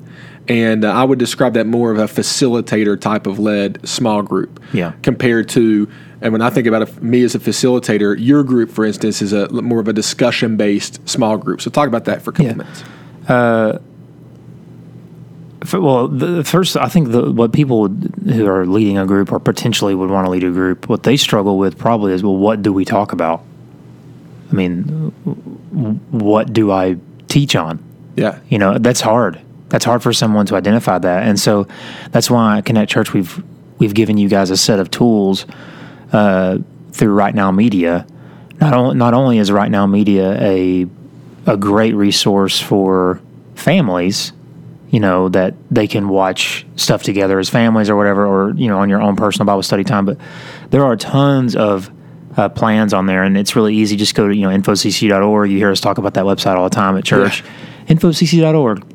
And 0.48 0.84
uh, 0.84 0.92
I 0.92 1.04
would 1.04 1.18
describe 1.18 1.54
that 1.54 1.66
more 1.66 1.90
of 1.90 1.98
a 1.98 2.04
facilitator 2.04 3.00
type 3.00 3.26
of 3.26 3.38
led 3.38 3.86
small 3.88 4.22
group 4.22 4.60
Yeah. 4.72 4.92
compared 5.02 5.48
to 5.50 5.88
and 6.20 6.32
when 6.32 6.40
I 6.40 6.48
think 6.48 6.66
about 6.66 6.80
it, 6.80 7.02
me 7.02 7.22
as 7.22 7.34
a 7.34 7.38
facilitator, 7.38 8.16
your 8.18 8.42
group, 8.44 8.70
for 8.70 8.86
instance, 8.86 9.20
is 9.20 9.34
a 9.34 9.46
more 9.50 9.78
of 9.80 9.88
a 9.88 9.92
discussion 9.92 10.56
based 10.56 11.06
small 11.06 11.36
group. 11.36 11.60
So 11.60 11.68
talk 11.70 11.86
about 11.86 12.06
that 12.06 12.22
for 12.22 12.30
a 12.30 12.32
couple 12.32 12.46
Yeah. 12.46 12.52
minutes. 12.54 12.82
F- 15.64 15.74
Well, 15.74 16.08
the 16.08 16.44
first, 16.44 16.76
I 16.76 16.88
think 16.88 17.10
the, 17.10 17.32
what 17.32 17.52
people 17.52 17.80
would- 17.82 18.12
who 18.26 18.46
are 18.46 18.64
leading 18.66 18.98
a 18.98 19.06
group 19.06 19.32
or 19.32 19.40
potentially 19.40 19.94
would 19.94 20.10
want 20.10 20.26
to 20.26 20.30
lead 20.30 20.44
a 20.44 20.50
group, 20.50 20.88
what 20.88 21.02
they 21.02 21.16
struggle 21.16 21.58
with 21.58 21.76
probably 21.78 22.12
is, 22.12 22.22
well, 22.22 22.36
what 22.36 22.62
do 22.62 22.72
we 22.72 22.84
talk 22.84 23.12
about? 23.12 23.42
I 24.50 24.54
mean, 24.54 24.82
what 26.10 26.52
do 26.52 26.70
I 26.70 26.96
teach 27.28 27.56
on? 27.56 27.82
Yeah, 28.16 28.38
You 28.48 28.58
know, 28.58 28.78
that's 28.78 29.00
hard. 29.00 29.40
That's 29.70 29.84
hard 29.84 30.02
for 30.04 30.12
someone 30.12 30.46
to 30.46 30.54
identify 30.54 30.98
that, 30.98 31.24
and 31.26 31.40
so 31.40 31.66
that's 32.12 32.30
why 32.30 32.58
at 32.58 32.64
Connect 32.64 32.88
Church 32.92 33.12
we've 33.12 33.42
we've 33.78 33.92
given 33.94 34.18
you 34.18 34.28
guys 34.28 34.50
a 34.50 34.56
set 34.56 34.78
of 34.78 34.88
tools 34.88 35.46
uh, 36.12 36.58
through 36.92 37.12
Right 37.12 37.34
Now 37.34 37.50
Media. 37.50 38.06
Not 38.60 38.72
only 38.74 38.94
not 38.94 39.14
only 39.14 39.38
is 39.38 39.50
Right 39.50 39.70
Now 39.70 39.86
Media 39.86 40.40
a 40.40 40.86
a 41.46 41.56
great 41.56 41.96
resource 41.96 42.60
for 42.60 43.20
families, 43.56 44.32
you 44.94 45.00
know, 45.00 45.28
that 45.30 45.54
they 45.72 45.88
can 45.88 46.08
watch 46.08 46.64
stuff 46.76 47.02
together 47.02 47.40
as 47.40 47.50
families 47.50 47.90
or 47.90 47.96
whatever, 47.96 48.24
or 48.24 48.54
you 48.54 48.68
know, 48.68 48.78
on 48.78 48.88
your 48.88 49.02
own 49.02 49.16
personal 49.16 49.44
Bible 49.44 49.64
study 49.64 49.82
time. 49.82 50.06
But 50.06 50.18
there 50.70 50.84
are 50.84 50.94
tons 50.94 51.56
of 51.56 51.90
uh, 52.36 52.48
plans 52.48 52.94
on 52.94 53.06
there, 53.06 53.24
and 53.24 53.36
it's 53.36 53.56
really 53.56 53.74
easy. 53.74 53.96
Just 53.96 54.14
go 54.14 54.28
to 54.28 54.36
you 54.36 54.48
know 54.48 54.56
infocc.org. 54.56 55.50
You 55.50 55.58
hear 55.58 55.72
us 55.72 55.80
talk 55.80 55.98
about 55.98 56.14
that 56.14 56.24
website 56.24 56.54
all 56.54 56.62
the 56.62 56.74
time 56.76 56.96
at 56.96 57.04
church. 57.04 57.42
Infocc.org. 57.88 58.86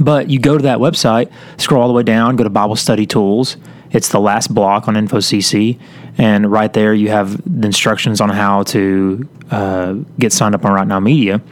But 0.00 0.30
you 0.30 0.38
go 0.38 0.56
to 0.56 0.62
that 0.62 0.78
website, 0.78 1.30
scroll 1.58 1.82
all 1.82 1.88
the 1.88 1.94
way 1.94 2.04
down, 2.04 2.36
go 2.36 2.44
to 2.44 2.50
Bible 2.50 2.76
Study 2.76 3.04
Tools. 3.04 3.58
It's 3.90 4.08
the 4.08 4.20
last 4.20 4.54
block 4.54 4.88
on 4.88 4.94
InfoCC, 4.94 5.78
and 6.16 6.50
right 6.50 6.72
there 6.72 6.94
you 6.94 7.10
have 7.10 7.36
the 7.44 7.66
instructions 7.66 8.22
on 8.22 8.30
how 8.30 8.62
to 8.62 9.28
uh, 9.50 9.92
get 10.18 10.32
signed 10.32 10.54
up 10.54 10.64
on 10.64 10.72
Right 10.72 10.86
Now 10.86 11.00
Media. 11.00 11.42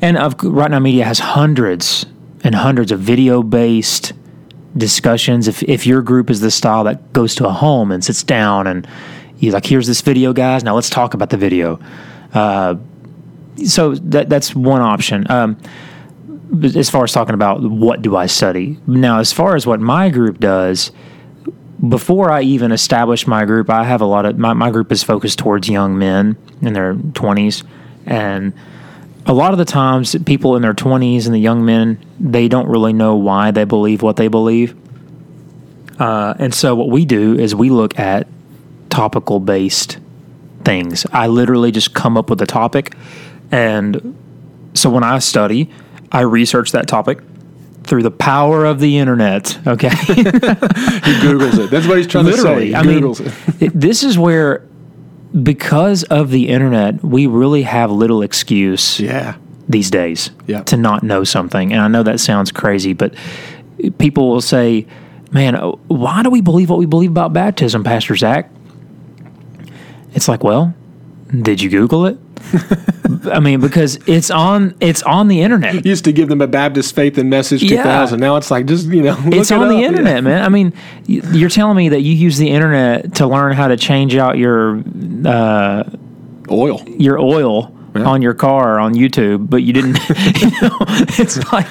And 0.00 0.16
of, 0.16 0.40
Right 0.44 0.70
Now 0.70 0.78
Media 0.78 1.04
has 1.04 1.18
hundreds 1.18 2.06
and 2.42 2.54
hundreds 2.54 2.92
of 2.92 3.00
video-based 3.00 4.12
discussions. 4.76 5.48
If 5.48 5.62
if 5.64 5.86
your 5.86 6.02
group 6.02 6.30
is 6.30 6.40
the 6.40 6.50
style 6.50 6.84
that 6.84 7.12
goes 7.12 7.34
to 7.36 7.46
a 7.46 7.52
home 7.52 7.92
and 7.92 8.04
sits 8.04 8.22
down 8.22 8.66
and 8.66 8.86
you 9.38 9.52
like, 9.52 9.66
here's 9.66 9.86
this 9.86 10.02
video, 10.02 10.32
guys. 10.32 10.62
Now 10.62 10.74
let's 10.74 10.90
talk 10.90 11.14
about 11.14 11.30
the 11.30 11.36
video. 11.36 11.80
Uh, 12.32 12.76
so 13.64 13.94
that 13.94 14.28
that's 14.28 14.54
one 14.54 14.80
option. 14.82 15.26
Um, 15.30 15.56
as 16.62 16.90
far 16.90 17.04
as 17.04 17.12
talking 17.12 17.34
about 17.34 17.62
what 17.62 18.02
do 18.02 18.16
I 18.16 18.26
study 18.26 18.78
now, 18.86 19.18
as 19.18 19.32
far 19.32 19.54
as 19.56 19.66
what 19.66 19.80
my 19.80 20.10
group 20.10 20.40
does, 20.40 20.90
before 21.88 22.30
I 22.30 22.42
even 22.42 22.72
establish 22.72 23.26
my 23.26 23.44
group, 23.44 23.70
I 23.70 23.84
have 23.84 24.00
a 24.00 24.06
lot 24.06 24.26
of 24.26 24.38
my, 24.38 24.52
my 24.52 24.70
group 24.70 24.92
is 24.92 25.02
focused 25.02 25.38
towards 25.38 25.68
young 25.68 25.98
men 25.98 26.36
in 26.60 26.72
their 26.72 26.94
20s. 26.94 27.64
And 28.06 28.52
a 29.26 29.32
lot 29.34 29.52
of 29.52 29.58
the 29.58 29.64
times, 29.64 30.16
people 30.26 30.56
in 30.56 30.62
their 30.62 30.74
20s 30.74 31.26
and 31.26 31.34
the 31.34 31.38
young 31.38 31.64
men, 31.64 32.04
they 32.18 32.48
don't 32.48 32.68
really 32.68 32.92
know 32.92 33.16
why 33.16 33.50
they 33.50 33.64
believe 33.64 34.02
what 34.02 34.16
they 34.16 34.28
believe. 34.28 34.74
Uh, 36.00 36.34
and 36.38 36.54
so, 36.54 36.74
what 36.74 36.88
we 36.88 37.04
do 37.04 37.38
is 37.38 37.54
we 37.54 37.68
look 37.70 37.98
at 37.98 38.26
topical 38.88 39.38
based 39.40 39.98
things. 40.64 41.04
I 41.12 41.26
literally 41.26 41.70
just 41.70 41.94
come 41.94 42.16
up 42.16 42.30
with 42.30 42.40
a 42.40 42.46
topic. 42.46 42.94
And 43.52 44.16
so, 44.74 44.88
when 44.88 45.04
I 45.04 45.18
study, 45.18 45.70
I 46.10 46.20
research 46.22 46.72
that 46.72 46.88
topic 46.88 47.18
through 47.84 48.02
the 48.02 48.10
power 48.10 48.64
of 48.64 48.80
the 48.80 48.98
internet. 48.98 49.58
Okay. 49.66 49.88
he 50.06 50.22
Googles 50.22 51.58
it. 51.64 51.70
That's 51.70 51.86
what 51.86 51.98
he's 51.98 52.06
trying 52.06 52.24
literally. 52.24 52.54
to 52.54 52.60
say. 52.60 52.66
He 52.68 52.74
I 52.74 52.82
mean, 52.82 53.00
Googles 53.02 53.20
it. 53.60 53.62
it- 53.62 53.72
this 53.78 54.02
is 54.02 54.18
where, 54.18 54.66
because 55.42 56.02
of 56.04 56.30
the 56.30 56.48
internet, 56.48 57.02
we 57.04 57.26
really 57.26 57.62
have 57.62 57.90
little 57.90 58.22
excuse 58.22 58.98
Yeah, 59.00 59.34
these 59.68 59.90
days 59.90 60.30
Yeah. 60.46 60.62
to 60.64 60.76
not 60.76 61.02
know 61.02 61.24
something. 61.24 61.72
And 61.72 61.80
I 61.80 61.88
know 61.88 62.02
that 62.02 62.20
sounds 62.20 62.50
crazy, 62.50 62.92
but 62.92 63.14
people 63.98 64.28
will 64.28 64.40
say, 64.40 64.86
man, 65.32 65.54
uh, 65.54 65.68
why 65.88 66.22
do 66.22 66.30
we 66.30 66.40
believe 66.40 66.68
what 66.70 66.78
we 66.78 66.86
believe 66.86 67.10
about 67.10 67.32
baptism, 67.32 67.84
Pastor 67.84 68.16
Zac? 68.16 68.50
It's 70.14 70.26
like, 70.28 70.42
well, 70.42 70.74
did 71.42 71.62
you 71.62 71.70
Google 71.70 72.06
it? 72.06 72.18
I 73.30 73.40
mean, 73.40 73.60
because 73.60 73.96
it's 74.06 74.30
on 74.30 74.74
it's 74.80 75.02
on 75.02 75.28
the 75.28 75.40
internet. 75.42 75.84
Used 75.84 76.04
to 76.04 76.12
give 76.12 76.28
them 76.28 76.40
a 76.40 76.46
Baptist 76.46 76.94
Faith 76.94 77.18
and 77.18 77.28
Message 77.28 77.62
Yeah. 77.62 77.82
2000. 77.82 78.20
Now 78.20 78.36
it's 78.36 78.50
like 78.50 78.66
just 78.66 78.86
you 78.86 79.02
know, 79.02 79.16
It's 79.26 79.50
it 79.50 79.54
on 79.56 79.68
the 79.68 79.82
internet, 79.82 80.24
man. 80.24 80.42
I 80.42 80.48
mean, 80.48 80.72
you're 81.06 81.50
telling 81.50 81.76
me 81.76 81.90
that 81.90 82.00
you 82.00 82.14
use 82.14 82.38
the 82.38 82.48
internet 82.50 83.14
to 83.16 83.26
learn 83.26 83.52
how 83.54 83.68
to 83.68 83.76
change 83.76 84.16
out 84.16 84.38
your 84.38 84.82
uh, 85.26 85.84
Oil. 86.50 86.82
your 86.98 87.18
oil 87.18 87.74
Yeah. 87.94 88.04
on 88.04 88.22
your 88.22 88.34
car 88.34 88.78
on 88.80 88.94
YouTube, 88.94 89.50
but 89.50 89.62
you 89.62 89.72
didn't. 89.72 89.98
you 90.40 90.50
know, 90.62 90.76
it's 91.18 91.36
like 91.52 91.66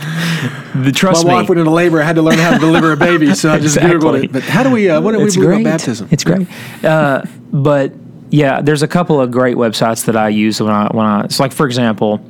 the 0.76 0.92
trust 0.94 1.26
My 1.26 1.32
me. 1.32 1.36
wife 1.40 1.50
went 1.50 1.60
into 1.60 1.72
labor. 1.72 2.02
I 2.02 2.06
had 2.06 2.16
to 2.18 2.22
learn 2.22 2.38
how 2.38 2.52
to 2.52 2.60
deliver 2.60 2.92
a 2.92 2.98
baby, 2.98 3.34
so 3.36 3.52
I 3.52 3.60
just 3.60 3.78
Exactly. 3.78 4.00
googled 4.00 4.24
it. 4.26 4.32
But 4.34 4.44
how 4.44 4.64
do 4.64 4.70
we? 4.72 4.90
Uh, 4.90 5.02
what 5.02 5.14
do 5.14 5.18
we 5.20 5.26
believe 5.26 5.40
great. 5.40 5.62
about 5.62 5.72
baptism? 5.80 6.08
It's 6.12 6.24
great. 6.24 6.48
Uh, 6.84 7.24
but 7.52 7.94
yeah, 8.30 8.62
there's 8.62 8.84
a 8.84 8.88
couple 8.88 9.20
of 9.20 9.32
great 9.32 9.58
websites 9.58 10.06
that 10.06 10.16
I 10.16 10.30
use 10.30 10.62
when 10.62 10.72
I 10.72 10.88
when 10.88 11.06
I. 11.06 11.24
It's 11.24 11.40
like 11.40 11.52
for 11.52 11.66
example, 11.66 12.22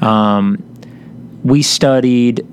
um, 0.00 0.62
we 1.44 1.62
studied 1.62 2.46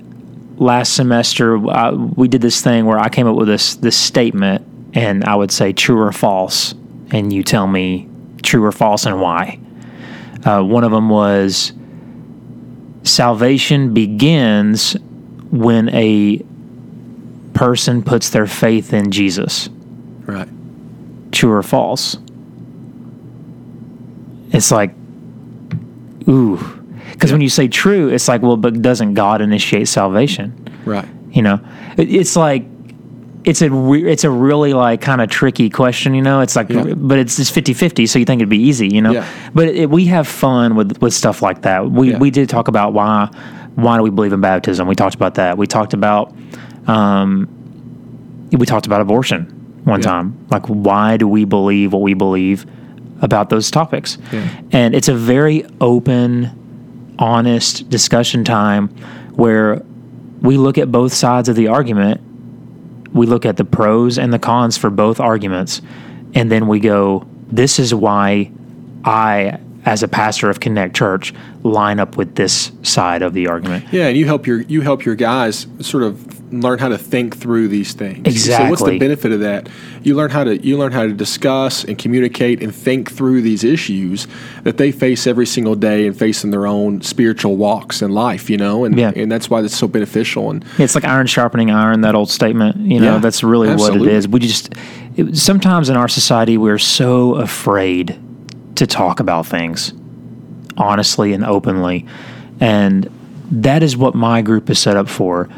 last 0.58 0.94
semester. 0.94 1.56
Uh, 1.68 1.92
we 1.92 2.28
did 2.28 2.40
this 2.40 2.60
thing 2.62 2.86
where 2.86 2.98
I 2.98 3.08
came 3.08 3.26
up 3.26 3.36
with 3.36 3.48
this 3.48 3.76
this 3.76 3.96
statement, 3.96 4.64
and 4.94 5.24
I 5.24 5.34
would 5.36 5.52
say 5.52 5.72
true 5.72 6.00
or 6.00 6.12
false, 6.12 6.74
and 7.10 7.32
you 7.32 7.42
tell 7.42 7.66
me 7.66 8.08
true 8.42 8.64
or 8.64 8.72
false 8.72 9.06
and 9.06 9.20
why. 9.20 9.58
Uh, 10.44 10.62
one 10.62 10.84
of 10.84 10.90
them 10.92 11.08
was 11.08 11.72
salvation 13.02 13.94
begins 13.94 14.94
when 15.50 15.88
a 15.90 16.42
person 17.54 18.02
puts 18.02 18.30
their 18.30 18.46
faith 18.46 18.92
in 18.92 19.10
Jesus 19.10 19.68
Right. 20.26 20.48
true 21.32 21.52
or 21.52 21.62
false. 21.62 22.16
It's 24.56 24.70
like, 24.70 24.92
ooh, 26.28 26.56
because 27.12 27.32
when 27.32 27.40
you 27.40 27.48
say 27.48 27.68
true, 27.68 28.08
it's 28.08 28.28
like, 28.28 28.42
well, 28.42 28.56
but 28.56 28.82
doesn't 28.82 29.14
God 29.14 29.40
initiate 29.40 29.88
salvation? 29.88 30.52
Right. 30.84 31.06
You 31.30 31.42
know, 31.42 31.60
it, 31.96 32.12
it's 32.12 32.36
like, 32.36 32.64
it's 33.44 33.62
a 33.62 33.70
re- 33.70 34.10
it's 34.10 34.24
a 34.24 34.30
really 34.30 34.72
like 34.74 35.00
kind 35.00 35.20
of 35.20 35.30
tricky 35.30 35.70
question, 35.70 36.14
you 36.14 36.22
know. 36.22 36.40
It's 36.40 36.56
like, 36.56 36.68
Yeah. 36.68 36.94
but 36.94 37.18
it's 37.18 37.36
just 37.36 37.54
50-50, 37.54 38.08
so 38.08 38.18
you 38.18 38.24
think 38.24 38.40
it'd 38.40 38.48
be 38.48 38.58
easy, 38.58 38.88
you 38.88 39.00
know. 39.00 39.12
Yeah. 39.12 39.28
But 39.54 39.68
it, 39.68 39.88
we 39.90 40.06
have 40.06 40.26
fun 40.26 40.74
with 40.74 41.00
with 41.00 41.14
stuff 41.14 41.42
like 41.42 41.62
that. 41.62 41.88
We 41.90 42.10
Yeah. 42.10 42.18
we 42.18 42.30
did 42.30 42.48
talk 42.48 42.66
about 42.68 42.92
why 42.92 43.28
why 43.76 43.98
do 43.98 44.02
we 44.02 44.10
believe 44.10 44.32
in 44.32 44.40
baptism? 44.40 44.88
We 44.88 44.94
talked 44.96 45.14
about 45.14 45.34
that. 45.34 45.58
We 45.58 45.66
talked 45.68 45.92
about 45.94 46.34
um, 46.88 47.46
we 48.52 48.66
talked 48.66 48.86
about 48.86 49.00
abortion 49.00 49.44
one 49.84 50.00
Yeah. 50.00 50.06
time. 50.08 50.46
Like, 50.50 50.66
why 50.66 51.16
do 51.16 51.28
we 51.28 51.44
believe 51.44 51.92
what 51.92 52.02
we 52.02 52.14
believe 52.14 52.66
about 53.20 53.50
those 53.50 53.70
topics? 53.70 54.18
Yeah. 54.32 54.48
And 54.72 54.94
it's 54.94 55.08
a 55.08 55.14
very 55.14 55.64
open, 55.80 57.14
honest 57.18 57.88
discussion 57.88 58.44
time 58.44 58.88
where 59.34 59.82
we 60.42 60.56
look 60.56 60.78
at 60.78 60.92
both 60.92 61.12
sides 61.12 61.48
of 61.48 61.56
the 61.56 61.68
argument. 61.68 62.20
We 63.12 63.26
look 63.26 63.46
at 63.46 63.56
the 63.56 63.64
pros 63.64 64.18
and 64.18 64.32
the 64.32 64.38
cons 64.38 64.76
for 64.76 64.90
both 64.90 65.20
arguments. 65.20 65.80
And 66.34 66.50
then 66.50 66.68
we 66.68 66.80
go, 66.80 67.26
this 67.48 67.78
is 67.78 67.94
why 67.94 68.50
I, 69.04 69.58
as 69.86 70.02
a 70.02 70.08
pastor 70.08 70.50
of 70.50 70.58
Connect 70.60 70.94
Church, 70.94 71.32
line 71.62 72.00
up 72.00 72.16
with 72.16 72.34
this 72.34 72.72
side 72.82 73.22
of 73.22 73.32
the 73.34 73.46
argument. 73.48 73.84
Yeah, 73.92 74.08
and 74.08 74.16
you 74.16 74.26
help 74.26 74.46
your 74.46 74.60
you 74.62 74.82
help 74.82 75.04
your 75.04 75.14
guys 75.14 75.66
sort 75.80 76.02
of 76.02 76.36
learn 76.52 76.78
how 76.78 76.88
to 76.88 76.98
think 76.98 77.36
through 77.36 77.68
these 77.68 77.92
things. 77.92 78.44
So 78.44 78.68
what's 78.68 78.82
the 78.82 78.98
benefit 78.98 79.32
of 79.32 79.40
that? 79.40 79.68
You 80.02 80.14
learn 80.14 80.30
how 80.30 80.44
to 80.44 80.58
you 80.64 80.76
learn 80.76 80.92
how 80.92 81.02
to 81.04 81.12
discuss 81.12 81.84
and 81.84 81.96
communicate 81.98 82.62
and 82.62 82.74
think 82.74 83.10
through 83.12 83.42
these 83.42 83.62
issues 83.64 84.26
that 84.64 84.76
they 84.76 84.90
face 84.92 85.26
every 85.26 85.46
single 85.46 85.74
day 85.76 86.06
and 86.06 86.16
face 86.16 86.42
in 86.44 86.50
their 86.50 86.66
own 86.66 87.00
spiritual 87.02 87.56
walks 87.56 88.02
in 88.02 88.10
life, 88.12 88.50
you 88.50 88.56
know, 88.56 88.84
and 88.84 88.98
Yeah. 88.98 89.12
and 89.14 89.30
that's 89.30 89.48
why 89.48 89.60
that's 89.62 89.76
so 89.76 89.86
beneficial 89.88 90.50
and 90.50 90.64
It's 90.78 90.94
like 90.96 91.04
iron 91.04 91.26
sharpening 91.28 91.70
iron, 91.70 92.00
that 92.02 92.14
old 92.14 92.30
statement. 92.30 92.76
You 92.78 93.00
know, 93.00 93.14
Yeah, 93.14 93.18
that's 93.18 93.42
really 93.44 93.74
what 93.74 93.94
it 93.96 94.06
is. 94.06 94.26
We 94.28 94.40
just, 94.40 94.72
it, 95.16 95.36
sometimes 95.36 95.88
in 95.88 95.96
our 95.96 96.08
society, 96.08 96.58
we're 96.58 96.78
so 96.78 97.34
afraid 97.36 98.18
to 98.76 98.86
talk 98.86 99.20
about 99.20 99.46
things 99.46 99.92
honestly 100.76 101.32
and 101.32 101.44
openly. 101.44 102.06
And 102.60 103.10
that 103.50 103.82
is 103.82 103.96
what 103.96 104.14
my 104.14 104.42
group 104.42 104.68
is 104.70 104.78
set 104.78 104.96
up 104.96 105.08
for 105.08 105.48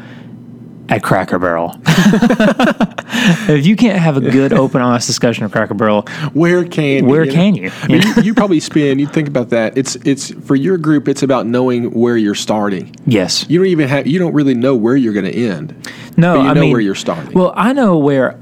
at 0.89 1.03
Cracker 1.03 1.37
Barrel. 1.37 1.75
if 1.85 3.65
you 3.65 3.75
can't 3.75 3.99
have 3.99 4.17
a 4.17 4.21
good, 4.21 4.53
open, 4.53 4.81
honest 4.81 5.07
discussion 5.07 5.43
at 5.45 5.51
Cracker 5.51 5.73
Barrel, 5.73 6.01
where 6.33 6.65
can 6.65 7.05
Where 7.05 7.25
know? 7.25 7.31
can 7.31 7.55
you? 7.55 7.71
I 7.83 7.87
mean, 7.87 8.01
you, 8.01 8.23
you 8.23 8.33
probably 8.33 8.59
spend. 8.59 8.99
You 8.99 9.07
think 9.07 9.27
about 9.27 9.49
that. 9.49 9.77
It's 9.77 9.95
it's 9.97 10.31
for 10.45 10.55
your 10.55 10.77
group. 10.77 11.07
It's 11.07 11.21
about 11.21 11.45
knowing 11.45 11.91
where 11.91 12.17
you're 12.17 12.35
starting. 12.35 12.95
yes. 13.05 13.45
You 13.49 13.59
don't 13.59 13.67
even 13.67 13.87
have. 13.87 14.07
You 14.07 14.19
don't 14.19 14.33
really 14.33 14.55
know 14.55 14.75
where 14.75 14.95
you're 14.95 15.13
going 15.13 15.25
to 15.31 15.35
end. 15.35 15.75
No, 16.17 16.41
you 16.41 16.47
I 16.49 16.53
know 16.53 16.61
mean, 16.61 16.71
where 16.71 16.81
you're 16.81 16.95
starting. 16.95 17.33
Well, 17.33 17.53
I 17.55 17.71
know 17.73 17.97
where, 17.97 18.39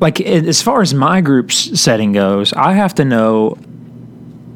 like, 0.00 0.20
as 0.20 0.60
far 0.62 0.80
as 0.82 0.92
my 0.94 1.20
group's 1.20 1.78
setting 1.80 2.12
goes, 2.12 2.52
I 2.54 2.72
have 2.72 2.94
to 2.96 3.04
know, 3.04 3.58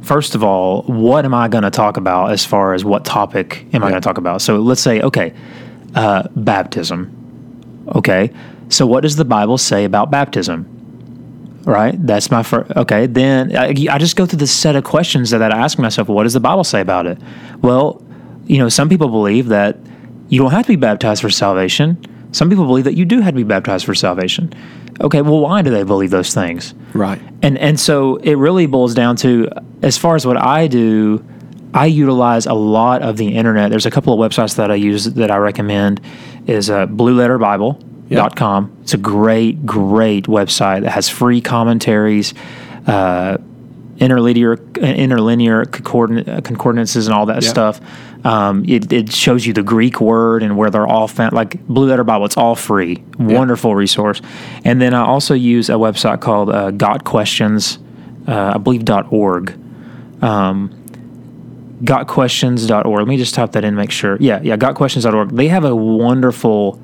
first 0.06 0.34
of 0.34 0.44
all, 0.44 0.82
what 0.82 1.24
am 1.24 1.34
I 1.34 1.48
going 1.48 1.64
to 1.64 1.70
talk 1.70 1.96
about 1.96 2.30
as 2.30 2.44
far 2.44 2.74
as 2.74 2.84
what 2.84 3.04
topic 3.04 3.66
am 3.74 3.82
I 3.82 3.90
going 3.90 4.00
to 4.00 4.06
talk 4.06 4.18
about? 4.18 4.40
So 4.40 4.58
let's 4.58 4.80
say, 4.80 5.02
okay, 5.02 5.34
uh, 5.94 6.28
baptism. 6.36 7.12
Okay. 7.96 8.30
So 8.68 8.86
what 8.86 9.00
does 9.02 9.16
the 9.16 9.24
Bible 9.24 9.58
say 9.58 9.84
about 9.84 10.10
baptism? 10.10 10.72
Right. 11.64 11.94
That's 12.06 12.30
my 12.30 12.44
first. 12.44 12.70
Okay. 12.76 13.06
Then 13.06 13.56
I, 13.56 13.74
I 13.90 13.98
just 13.98 14.14
go 14.14 14.26
through 14.26 14.38
this 14.38 14.52
set 14.52 14.76
of 14.76 14.84
questions 14.84 15.30
that 15.30 15.42
I 15.42 15.58
ask 15.58 15.78
myself. 15.78 16.08
What 16.08 16.22
does 16.22 16.34
the 16.34 16.40
Bible 16.40 16.64
say 16.64 16.80
about 16.80 17.06
it? 17.06 17.18
Well, 17.60 18.02
you 18.46 18.58
know, 18.58 18.68
some 18.68 18.88
people 18.88 19.08
believe 19.08 19.48
that 19.48 19.76
you 20.28 20.38
don't 20.38 20.52
have 20.52 20.66
to 20.66 20.72
be 20.72 20.76
baptized 20.76 21.22
for 21.22 21.30
salvation. 21.30 21.98
Some 22.30 22.48
people 22.48 22.66
believe 22.66 22.84
that 22.84 22.94
you 22.94 23.04
do 23.04 23.20
have 23.20 23.34
to 23.34 23.36
be 23.36 23.44
baptized 23.44 23.84
for 23.84 23.94
salvation. 23.94 24.52
Okay. 25.00 25.22
Well, 25.22 25.40
why 25.40 25.62
do 25.62 25.70
they 25.70 25.82
believe 25.82 26.10
those 26.10 26.32
things? 26.34 26.74
right. 26.94 27.20
And 27.42 27.58
and 27.58 27.78
so 27.78 28.16
it 28.16 28.34
really 28.34 28.66
boils 28.66 28.94
down 28.94 29.16
to 29.16 29.48
as 29.82 29.96
far 29.98 30.16
as 30.16 30.26
what 30.26 30.36
I 30.36 30.66
do, 30.66 31.24
I 31.74 31.86
utilize 31.86 32.46
a 32.46 32.54
lot 32.54 33.02
of 33.02 33.16
the 33.18 33.36
internet. 33.36 33.70
There's 33.70 33.86
a 33.86 33.90
couple 33.90 34.12
of 34.20 34.30
websites 34.30 34.56
that 34.56 34.70
I 34.70 34.76
use 34.76 35.04
that 35.04 35.30
I 35.30 35.36
recommend 35.36 36.00
is 36.46 36.70
uh, 36.70 36.86
blueletterbible.com. 36.86 38.76
It's 38.82 38.94
a 38.94 38.98
great, 38.98 39.66
great 39.66 40.26
website 40.26 40.82
that 40.82 40.90
has 40.90 41.08
free 41.08 41.40
commentaries, 41.40 42.34
uh, 42.86 43.36
interlinear, 43.98 44.56
interlinear 44.56 45.64
concordin- 45.64 46.44
concordances 46.44 47.06
and 47.06 47.14
all 47.14 47.26
that 47.26 47.42
Yeah. 47.42 47.48
stuff. 47.48 47.80
Um, 48.24 48.64
it, 48.66 48.92
it 48.92 49.12
shows 49.12 49.46
you 49.46 49.52
the 49.52 49.62
Greek 49.62 50.00
word 50.00 50.42
and 50.42 50.56
where 50.56 50.68
they're 50.70 50.86
all 50.86 51.06
found. 51.08 51.32
Like 51.32 51.64
Blue 51.66 51.86
Letter 51.86 52.04
Bible, 52.04 52.26
it's 52.26 52.36
all 52.36 52.54
free. 52.56 53.02
Wonderful 53.18 53.74
resource. 53.74 54.20
And 54.64 54.80
then 54.80 54.94
I 54.94 55.02
also 55.04 55.34
use 55.34 55.68
a 55.70 55.74
website 55.74 56.20
called 56.20 56.50
uh, 56.50 56.70
Got 56.72 57.04
Questions, 57.04 57.78
uh, 58.26 58.52
I 58.54 58.58
believe 58.58 58.82
.org. 59.10 59.56
Um, 60.22 60.70
gotquestions.org. 61.84 62.98
Let 62.98 63.06
me 63.08 63.16
just 63.16 63.34
type 63.34 63.52
that 63.52 63.64
in, 63.64 63.74
make 63.74 63.90
sure. 63.90 64.16
Yeah, 64.20 64.40
yeah, 64.42 64.56
gotquestions.org. 64.56 65.30
They 65.30 65.48
have 65.48 65.64
a 65.64 65.74
wonderful 65.76 66.80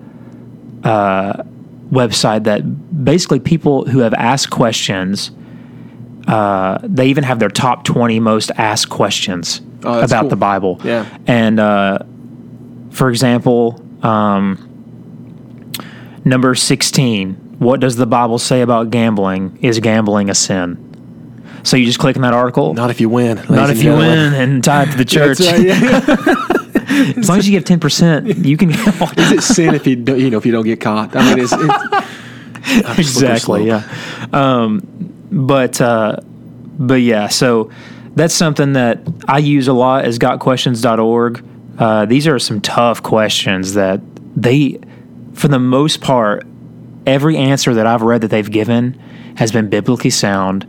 uh, 0.85 1.42
website 1.90 2.45
that 2.45 3.04
basically 3.04 3.40
people 3.40 3.85
who 3.87 4.00
have 4.00 4.14
asked 4.14 4.50
questions. 4.50 5.31
Uh, 6.26 6.79
they 6.83 7.09
even 7.09 7.25
have 7.25 7.38
their 7.38 7.49
top 7.49 7.85
20 7.85 8.21
most 8.21 8.50
asked 8.57 8.88
questions 8.88 9.61
Oh, 9.85 10.00
about 10.00 10.23
cool. 10.23 10.29
the 10.31 10.37
Bible. 10.37 10.81
Yeah. 10.85 11.07
And 11.26 11.59
uh, 11.59 11.99
for 12.91 13.11
example, 13.11 13.83
um, 14.05 15.73
number 16.25 16.55
16, 16.55 17.35
what 17.59 17.81
does 17.81 17.97
the 17.97 18.07
Bible 18.07 18.38
say 18.38 18.61
about 18.61 18.91
gambling? 18.91 19.59
Is 19.62 19.79
gambling 19.81 20.31
a 20.31 20.35
sin? 20.35 20.88
So 21.64 21.76
you 21.76 21.87
just 21.87 21.99
click 21.99 22.17
on 22.17 22.23
that 22.23 22.35
article. 22.35 22.75
Not 22.75 22.91
if 22.91 23.00
you 23.00 23.09
win. 23.09 23.37
Not 23.49 23.71
if 23.71 23.83
you 23.83 23.93
win 23.93 24.35
and 24.35 24.62
tie 24.64 24.85
it 24.85 24.91
to 24.93 24.97
the 24.97 25.05
church. 25.17 25.41
Right, 25.41 25.62
yeah. 25.62 27.14
As 27.19 27.29
long 27.29 27.38
as 27.38 27.47
you 27.49 27.52
give 27.52 27.64
ten 27.64 27.81
percent, 27.81 28.26
you 28.38 28.57
can 28.57 28.69
gamble. 28.71 29.09
Is 29.17 29.33
it 29.33 29.43
sin 29.43 29.75
if 29.75 29.87
you 29.87 29.97
don't, 29.97 30.19
you 30.19 30.29
know 30.31 30.38
if 30.38 30.45
you 30.47 30.52
don't 30.52 30.64
get 30.64 30.81
caught? 30.81 31.14
I 31.17 31.35
mean, 31.35 31.45
it's, 31.45 31.52
it's 32.64 32.99
exactly. 32.99 33.67
Yeah. 33.67 33.88
Um, 34.33 35.12
but 35.33 35.81
uh, 35.81 36.17
but 36.79 37.01
yeah. 37.03 37.29
So 37.29 37.71
that's 38.15 38.35
something 38.35 38.75
that 38.75 39.01
I 39.27 39.39
use 39.39 39.67
a 39.69 39.73
lot. 39.73 40.07
Is 40.07 40.19
gotquestions.org. 40.19 41.45
Uh, 41.79 42.05
these 42.07 42.27
are 42.27 42.39
some 42.39 42.61
tough 42.61 43.03
questions 43.03 43.75
that 43.75 44.01
they, 44.37 44.79
for 45.33 45.49
the 45.49 45.59
most 45.59 46.01
part, 46.01 46.47
every 47.07 47.37
answer 47.37 47.75
that 47.75 47.87
I've 47.87 48.03
read 48.03 48.21
that 48.21 48.29
they've 48.29 48.51
given 48.51 49.01
has 49.37 49.51
been 49.51 49.69
biblically 49.71 50.11
sound, 50.11 50.67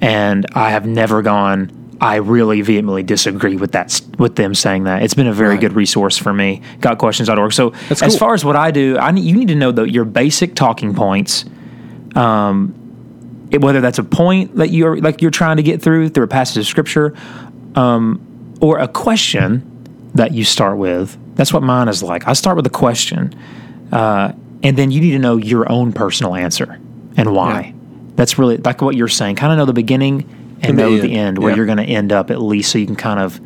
and 0.00 0.46
I 0.54 0.70
have 0.70 0.86
never 0.86 1.20
gone. 1.22 1.80
I 2.00 2.16
really 2.16 2.60
vehemently 2.60 3.02
disagree 3.02 3.56
with 3.56 3.72
that 3.72 4.00
with 4.18 4.36
them 4.36 4.54
saying 4.54 4.84
that. 4.84 5.02
It's 5.02 5.14
been 5.14 5.26
a 5.26 5.32
very 5.32 5.50
Right. 5.54 5.60
good 5.60 5.72
resource 5.74 6.16
for 6.18 6.32
me. 6.32 6.60
Gotquestions.org. 6.80 7.52
So 7.52 7.70
That's 7.88 8.02
as 8.02 8.16
far 8.18 8.34
as 8.34 8.44
what 8.44 8.56
I 8.56 8.70
do, 8.70 8.98
I 8.98 9.10
need, 9.10 9.24
you 9.24 9.36
need 9.36 9.48
to 9.48 9.54
know 9.54 9.72
the, 9.72 9.84
your 9.84 10.04
basic 10.04 10.54
talking 10.54 10.94
points. 10.94 11.44
Um, 12.14 12.74
it- 13.54 13.60
whether 13.62 13.80
that's 13.80 13.98
a 13.98 14.04
point 14.04 14.56
that 14.56 14.70
you're 14.70 14.96
like 14.98 15.22
you're 15.22 15.30
trying 15.30 15.56
to 15.56 15.62
get 15.62 15.80
through 15.82 16.10
through 16.10 16.24
a 16.24 16.28
passage 16.28 16.58
of 16.58 16.66
scripture, 16.66 17.14
um, 17.74 18.20
or 18.60 18.78
a 18.78 18.88
question 18.88 19.62
that 20.14 20.32
you 20.32 20.44
start 20.44 20.76
with. 20.76 21.16
That's 21.36 21.52
what 21.52 21.62
mine 21.62 21.88
is 21.88 22.02
like. 22.02 22.28
I 22.28 22.32
start 22.34 22.56
with 22.56 22.66
a 22.66 22.70
question, 22.70 23.34
uh, 23.92 24.32
and 24.62 24.76
then 24.76 24.90
you 24.90 25.00
need 25.00 25.12
to 25.12 25.18
know 25.18 25.36
your 25.36 25.70
own 25.70 25.92
personal 25.92 26.34
answer 26.34 26.78
and 27.16 27.34
why. 27.34 27.60
Yeah. 27.60 27.72
That's 28.16 28.38
really 28.38 28.58
like 28.58 28.80
what 28.82 28.94
you're 28.96 29.08
saying. 29.08 29.36
Kind 29.36 29.52
of 29.52 29.58
know 29.58 29.64
the 29.64 29.72
beginning 29.72 30.22
and, 30.62 30.70
And 30.70 30.78
the 30.78 30.82
know 30.84 30.92
end. 30.94 31.02
the 31.02 31.14
end 31.14 31.38
where 31.38 31.50
Yeah. 31.50 31.56
you're 31.56 31.66
going 31.66 31.78
to 31.78 31.84
end 31.84 32.12
up 32.12 32.30
at 32.30 32.40
least, 32.40 32.70
so 32.70 32.78
you 32.78 32.86
can 32.86 32.94
kind 32.96 33.18
of 33.18 33.40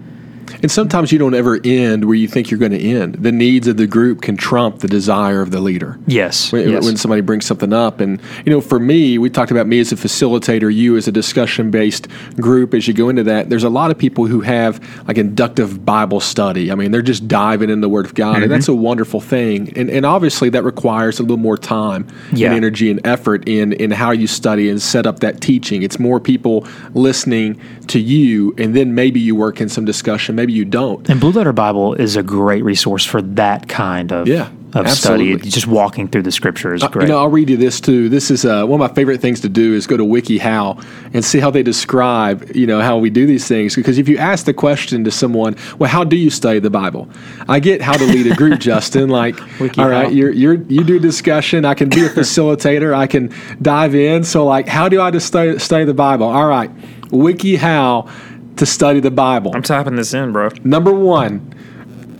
And 0.62 0.70
sometimes 0.70 1.12
you 1.12 1.18
don't 1.18 1.34
ever 1.34 1.60
end 1.64 2.04
where 2.06 2.14
you 2.16 2.26
think 2.28 2.50
you're 2.50 2.58
going 2.60 2.72
to 2.72 2.80
end. 2.80 3.14
The 3.16 3.32
needs 3.32 3.66
of 3.68 3.76
the 3.76 3.86
group 3.86 4.22
can 4.22 4.36
trump 4.36 4.78
the 4.80 4.88
desire 4.88 5.40
of 5.42 5.50
the 5.50 5.60
leader. 5.60 5.98
yes, 6.06 6.50
When, 6.52 6.68
yes. 6.68 6.84
when 6.84 6.96
somebody 6.96 7.20
brings 7.22 7.46
something 7.46 7.72
up, 7.72 8.00
and 8.00 8.20
you 8.44 8.52
know, 8.52 8.60
for 8.60 8.78
me, 8.80 9.18
we 9.18 9.30
talked 9.30 9.50
about 9.50 9.66
me 9.66 9.78
as 9.80 9.92
a 9.92 9.96
facilitator, 9.96 10.72
you 10.74 10.96
as 10.96 11.06
a 11.08 11.12
discussion-based 11.12 12.08
group. 12.36 12.74
As 12.74 12.88
you 12.88 12.94
go 12.94 13.08
into 13.08 13.22
that, 13.24 13.50
there's 13.50 13.64
a 13.64 13.68
lot 13.68 13.90
of 13.90 13.98
people 13.98 14.26
who 14.26 14.40
have 14.40 14.80
like 15.06 15.18
inductive 15.18 15.84
Bible 15.84 16.20
study. 16.20 16.70
I 16.72 16.74
mean, 16.74 16.90
they're 16.92 17.02
just 17.02 17.28
diving 17.28 17.70
in 17.70 17.80
the 17.80 17.88
Word 17.88 18.06
of 18.06 18.14
God, 18.14 18.28
Mm-hmm. 18.28 18.42
and 18.44 18.52
that's 18.52 18.68
a 18.68 18.74
wonderful 18.74 19.20
thing. 19.20 19.72
And, 19.76 19.88
and 19.90 20.04
obviously, 20.04 20.48
that 20.50 20.62
requires 20.64 21.18
a 21.18 21.22
little 21.22 21.36
more 21.38 21.56
time 21.58 22.06
Yeah. 22.32 22.48
and 22.48 22.56
energy 22.56 22.90
and 22.90 23.00
effort 23.06 23.48
in 23.48 23.72
in 23.74 23.90
how 23.90 24.10
you 24.10 24.26
study 24.26 24.68
and 24.68 24.80
set 24.82 25.06
up 25.06 25.20
that 25.20 25.40
teaching. 25.40 25.82
It's 25.82 25.98
more 25.98 26.20
people 26.20 26.66
listening 26.94 27.60
to 27.88 27.98
you, 28.00 28.54
and 28.58 28.74
then 28.76 28.94
maybe 28.94 29.18
you 29.20 29.34
work 29.34 29.60
in 29.60 29.68
some 29.68 29.84
discussion, 29.84 30.36
maybe 30.38 30.52
you 30.52 30.64
don't. 30.64 31.08
And 31.10 31.20
Blue 31.20 31.32
Letter 31.32 31.52
Bible 31.52 31.94
is 31.94 32.16
a 32.16 32.22
great 32.22 32.64
resource 32.64 33.04
for 33.04 33.20
that 33.22 33.68
kind 33.68 34.12
of 34.12 34.26
Yeah, 34.28 34.48
of 34.74 34.86
absolutely. 34.86 35.34
study. 35.38 35.50
Just 35.50 35.66
walking 35.66 36.06
through 36.08 36.22
the 36.22 36.30
scripture 36.32 36.72
is 36.74 36.82
Uh, 36.82 36.88
great. 36.88 37.08
You 37.08 37.12
know, 37.12 37.18
I'll 37.18 37.28
read 37.28 37.50
you 37.50 37.56
this 37.56 37.80
too. 37.80 38.08
This 38.08 38.30
is 38.30 38.44
uh, 38.44 38.64
one 38.64 38.80
of 38.80 38.88
my 38.90 38.94
favorite 38.94 39.20
things 39.20 39.40
to 39.40 39.48
do 39.48 39.74
is 39.74 39.86
go 39.86 39.96
to 39.96 40.04
WikiHow 40.04 40.82
and 41.12 41.24
see 41.24 41.40
how 41.40 41.50
they 41.50 41.62
describe, 41.62 42.50
you 42.54 42.66
know, 42.66 42.80
how 42.80 42.98
we 42.98 43.10
do 43.10 43.26
these 43.26 43.46
things. 43.48 43.74
Because 43.74 43.98
if 43.98 44.08
you 44.08 44.16
ask 44.18 44.44
the 44.46 44.54
question 44.54 45.02
to 45.04 45.10
someone, 45.10 45.56
well, 45.78 45.90
how 45.90 46.04
do 46.04 46.16
you 46.16 46.30
study 46.30 46.60
the 46.60 46.70
Bible? 46.70 47.08
I 47.48 47.58
get 47.60 47.82
how 47.82 47.94
to 47.96 48.04
lead 48.04 48.26
a 48.30 48.34
group, 48.36 48.60
Justin. 48.70 49.08
Like, 49.08 49.40
all 49.78 49.88
right, 49.88 50.12
you're, 50.12 50.30
you're 50.30 50.54
you 50.54 50.84
do 50.84 50.98
discussion. 51.00 51.64
I 51.64 51.74
can 51.74 51.88
be 51.88 52.04
a 52.06 52.10
facilitator. 52.10 52.94
I 52.94 53.06
can 53.08 53.30
dive 53.60 53.94
in. 53.94 54.22
So, 54.24 54.44
like, 54.44 54.68
how 54.68 54.88
do 54.88 55.00
I 55.00 55.10
just 55.10 55.26
study, 55.26 55.58
study 55.58 55.84
the 55.84 55.94
Bible? 55.94 56.26
All 56.26 56.46
right, 56.46 56.70
WikiHow 57.10 58.08
to 58.58 58.66
study 58.66 59.00
the 59.00 59.10
Bible. 59.10 59.52
I'm 59.54 59.62
typing 59.62 59.96
this 59.96 60.14
in, 60.14 60.32
bro. 60.32 60.50
Number 60.64 60.92
one, 60.92 61.54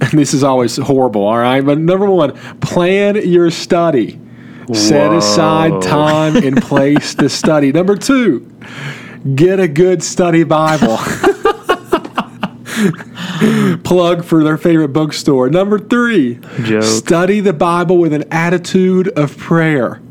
and 0.01 0.11
this 0.13 0.35
is 0.35 0.45
always 0.45 0.77
horrible, 0.77 1.23
all 1.23 1.39
right? 1.39 1.65
But 1.65 1.79
number 1.79 2.07
one, 2.07 2.33
plan 2.61 3.17
your 3.29 3.51
study. 3.51 4.21
Set 4.73 5.13
aside 5.15 5.81
time 5.81 6.37
and 6.37 6.61
place 6.63 7.15
to 7.17 7.29
study. 7.31 7.73
Number 7.73 7.97
two, 7.97 8.51
get 9.35 9.59
a 9.61 9.69
good 9.69 10.03
study 10.03 10.45
Bible. 10.45 10.99
Plug 13.83 14.25
for 14.25 14.45
their 14.45 14.59
favorite 14.59 14.89
bookstore. 14.89 15.49
Number 15.49 15.79
three, 15.79 16.39
Joke. 16.63 16.83
study 16.83 17.41
the 17.41 17.55
Bible 17.55 17.97
with 17.97 18.13
an 18.13 18.25
attitude 18.31 19.09
of 19.19 19.37
prayer. 19.39 20.03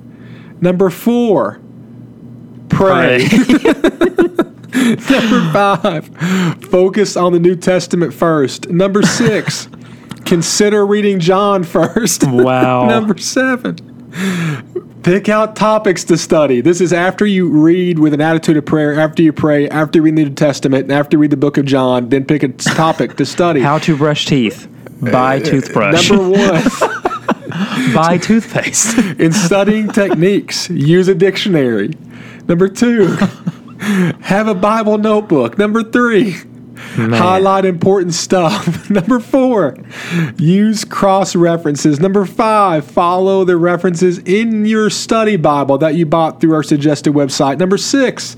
Number 0.60 0.90
four, 0.90 1.60
pray. 2.70 3.28
Number 5.10 5.52
five, 5.52 6.08
focus 6.70 7.16
on 7.16 7.34
the 7.34 7.40
New 7.40 7.56
Testament 7.56 8.14
first. 8.14 8.70
Number 8.70 9.04
six, 9.04 9.68
consider 10.26 10.86
reading 10.86 11.20
John 11.20 11.64
first. 11.64 12.24
Wow. 12.28 12.88
Number 12.88 13.18
seven, 13.18 13.76
pick 15.04 15.30
out 15.30 15.56
topics 15.56 16.04
to 16.06 16.18
study. 16.18 16.62
This 16.62 16.82
is 16.82 16.92
after 16.94 17.26
you 17.26 17.50
read 17.50 18.00
with 18.00 18.14
an 18.14 18.22
attitude 18.22 18.58
of 18.58 18.66
prayer, 18.66 19.00
after 19.00 19.22
you 19.22 19.34
pray, 19.34 19.68
after 19.70 20.00
you 20.00 20.04
read 20.04 20.16
the 20.16 20.26
New 20.26 20.34
Testament, 20.34 20.84
and 20.84 20.92
after 20.92 21.16
you 21.18 21.22
read 21.22 21.32
the 21.32 21.38
book 21.38 21.58
of 21.58 21.66
John, 21.66 22.10
then 22.10 22.26
pick 22.26 22.44
a 22.44 22.50
topic 22.50 23.16
to 23.18 23.26
study. 23.26 23.62
How 23.62 23.78
to 23.80 23.96
brush 23.98 24.26
teeth. 24.26 24.68
Buy 25.02 25.38
uh, 25.38 25.40
toothbrush. 25.42 26.10
Number 26.10 26.30
one, 26.30 26.64
Buy 27.94 28.18
toothpaste. 28.18 28.98
in 29.20 29.32
studying 29.32 29.90
techniques, 29.90 30.70
use 30.70 31.08
a 31.08 31.16
dictionary. 31.16 31.94
Number 32.48 32.68
two, 32.68 33.16
have 34.22 34.48
a 34.48 34.56
Bible 34.56 34.98
notebook. 34.98 35.58
Number 35.58 35.84
three, 35.84 36.36
highlight 36.78 37.66
important 37.66 38.14
stuff. 38.14 38.90
Number 38.90 39.20
four, 39.20 39.78
use 40.38 40.84
cross 40.84 41.36
references. 41.36 42.00
Number 42.00 42.26
five, 42.26 42.86
follow 42.86 43.46
the 43.46 43.58
references 43.58 44.20
in 44.20 44.66
your 44.66 44.90
study 44.90 45.38
Bible 45.38 45.78
that 45.80 45.96
you 45.96 46.06
bought 46.06 46.42
through 46.42 46.54
our 46.54 46.64
suggested 46.64 47.14
website. 47.14 47.60
Number 47.60 47.78
six, 47.78 48.36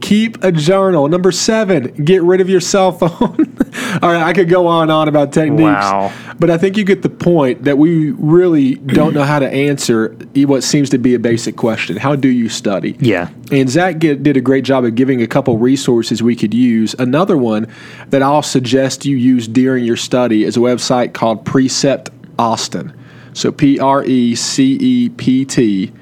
keep 0.00 0.42
a 0.42 0.52
journal. 0.52 1.08
Number 1.08 1.32
seven, 1.32 2.04
get 2.04 2.22
rid 2.22 2.40
of 2.40 2.48
your 2.48 2.60
cell 2.60 2.92
phone. 2.92 3.10
All 4.02 4.10
right, 4.12 4.22
I 4.22 4.32
could 4.32 4.48
go 4.48 4.66
on 4.66 4.84
and 4.84 4.92
on 4.92 5.08
about 5.08 5.32
techniques. 5.32 5.62
Wow. 5.62 6.12
But 6.38 6.50
I 6.50 6.58
think 6.58 6.76
you 6.76 6.84
get 6.84 7.02
the 7.02 7.08
point 7.08 7.64
that 7.64 7.78
we 7.78 8.10
really 8.12 8.76
don't 8.76 9.14
know 9.14 9.24
how 9.24 9.38
to 9.38 9.48
answer 9.48 10.16
what 10.34 10.62
seems 10.62 10.90
to 10.90 10.98
be 10.98 11.14
a 11.14 11.18
basic 11.18 11.56
question. 11.56 11.96
How 11.96 12.14
do 12.14 12.28
you 12.28 12.48
study? 12.48 12.96
Yeah. 13.00 13.30
And 13.50 13.68
Zac 13.68 13.98
get, 13.98 14.22
did 14.22 14.36
a 14.36 14.40
great 14.40 14.64
job 14.64 14.84
of 14.84 14.94
giving 14.94 15.22
a 15.22 15.26
couple 15.26 15.58
resources 15.58 16.22
we 16.22 16.36
could 16.36 16.54
use. 16.54 16.94
Another 16.98 17.36
one 17.36 17.66
that 18.08 18.22
I'll 18.22 18.42
suggest 18.42 19.04
you 19.04 19.16
use 19.16 19.48
during 19.48 19.84
your 19.84 19.96
study 19.96 20.44
is 20.44 20.56
a 20.56 20.60
website 20.60 21.12
called 21.12 21.44
Precept 21.44 22.10
Austin. 22.38 22.92
So 23.32 23.52
P 23.52 23.78
R 23.78 24.04
E 24.04 24.34
C 24.34 24.74
E 24.80 25.08
P 25.10 25.44
T 25.44 25.92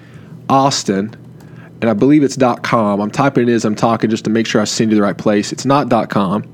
Austin. 0.49 1.15
And 1.81 1.91
I 1.91 1.95
believe 1.95 2.23
it's 2.23 2.37
.com. 2.63 3.01
I'm 3.01 3.11
typing 3.11 3.49
it 3.49 3.53
as 3.53 3.65
I'm 3.65 3.75
talking 3.75 4.11
just 4.11 4.25
to 4.25 4.31
make 4.31 4.47
sure 4.47 4.61
I 4.61 4.65
send 4.65 4.91
you 4.91 4.97
the 4.97 5.03
right 5.03 5.17
place. 5.17 5.53
It's 5.53 5.65
not 5.65 5.89
.com. 6.09 6.45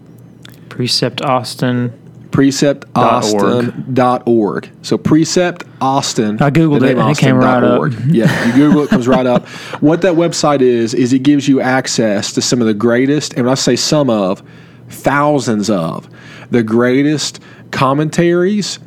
Precept 0.69 1.23
Austin. 1.23 1.93
preceptaustin.org. 2.31 4.71
So 4.83 4.99
precept 4.99 5.65
Austin. 5.81 6.43
I 6.43 6.51
Googled 6.51 6.81
the 6.81 6.87
it, 6.87 6.95
name 6.95 7.07
and 7.07 7.17
it 7.17 7.19
came 7.19 7.37
right 7.37 7.63
up. 7.63 7.93
Yeah, 8.07 8.47
you 8.47 8.53
Google 8.55 8.83
it, 8.83 8.87
it 8.87 8.91
comes 8.91 9.07
right 9.07 9.27
up. 9.27 9.47
What 9.81 10.03
that 10.03 10.15
website 10.15 10.61
is 10.61 10.95
is 10.95 11.13
it 11.13 11.21
gives 11.21 11.47
you 11.47 11.61
access 11.61 12.33
to 12.33 12.43
some 12.43 12.61
of 12.61 12.67
the 12.67 12.75
greatest, 12.75 13.35
and 13.35 13.45
when 13.45 13.53
I 13.53 13.55
say 13.55 13.77
some 13.77 14.11
of, 14.11 14.43
thousands 14.89 15.71
of 15.71 16.09
the 16.51 16.63
greatest 16.63 17.41
commentaries 17.71 18.79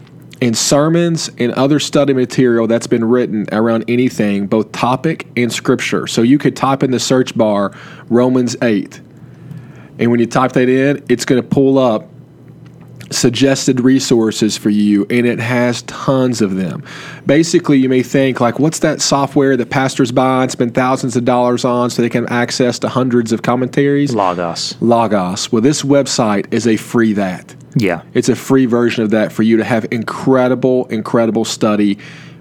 and 0.41 0.57
sermons 0.57 1.29
and 1.37 1.51
other 1.53 1.79
study 1.79 2.13
material 2.13 2.67
that's 2.67 2.87
been 2.87 3.05
written 3.05 3.47
around 3.51 3.85
anything, 3.87 4.47
both 4.47 4.71
topic 4.71 5.27
and 5.37 5.51
scripture. 5.51 6.07
So 6.07 6.21
you 6.21 6.37
could 6.37 6.55
type 6.55 6.83
in 6.83 6.91
the 6.91 6.99
search 6.99 7.37
bar 7.37 7.73
Romans 8.09 8.55
8. 8.61 9.01
And 9.99 10.11
when 10.11 10.19
you 10.19 10.25
type 10.25 10.51
that 10.53 10.67
in, 10.67 11.03
it's 11.09 11.25
going 11.25 11.41
to 11.41 11.47
pull 11.47 11.77
up 11.77 12.09
suggested 13.11 13.79
resources 13.79 14.57
for 14.57 14.69
you 14.69 15.05
and 15.09 15.27
it 15.27 15.39
has 15.39 15.83
tons 15.83 16.41
of 16.41 16.55
them 16.55 16.83
basically 17.25 17.77
you 17.77 17.87
may 17.87 18.01
think 18.01 18.39
like 18.39 18.57
what's 18.59 18.79
that 18.79 18.99
software 18.99 19.55
that 19.55 19.69
pastors 19.69 20.11
buy 20.11 20.41
and 20.41 20.51
spend 20.51 20.73
thousands 20.73 21.15
of 21.15 21.23
dollars 21.23 21.63
on 21.63 21.89
so 21.89 22.01
they 22.01 22.09
can 22.09 22.27
access 22.29 22.79
to 22.79 22.89
hundreds 22.89 23.31
of 23.31 23.43
commentaries 23.43 24.15
Logos. 24.15 24.75
logos 24.81 25.51
well 25.51 25.61
this 25.61 25.83
website 25.83 26.51
is 26.51 26.65
a 26.65 26.77
free 26.77 27.13
that 27.13 27.55
Yeah. 27.75 28.03
it's 28.13 28.29
a 28.29 28.35
free 28.35 28.65
version 28.65 29.03
of 29.03 29.09
that 29.11 29.31
for 29.31 29.43
you 29.43 29.57
to 29.57 29.63
have 29.63 29.85
incredible, 29.91 30.85
incredible 30.85 31.45
study 31.45 31.97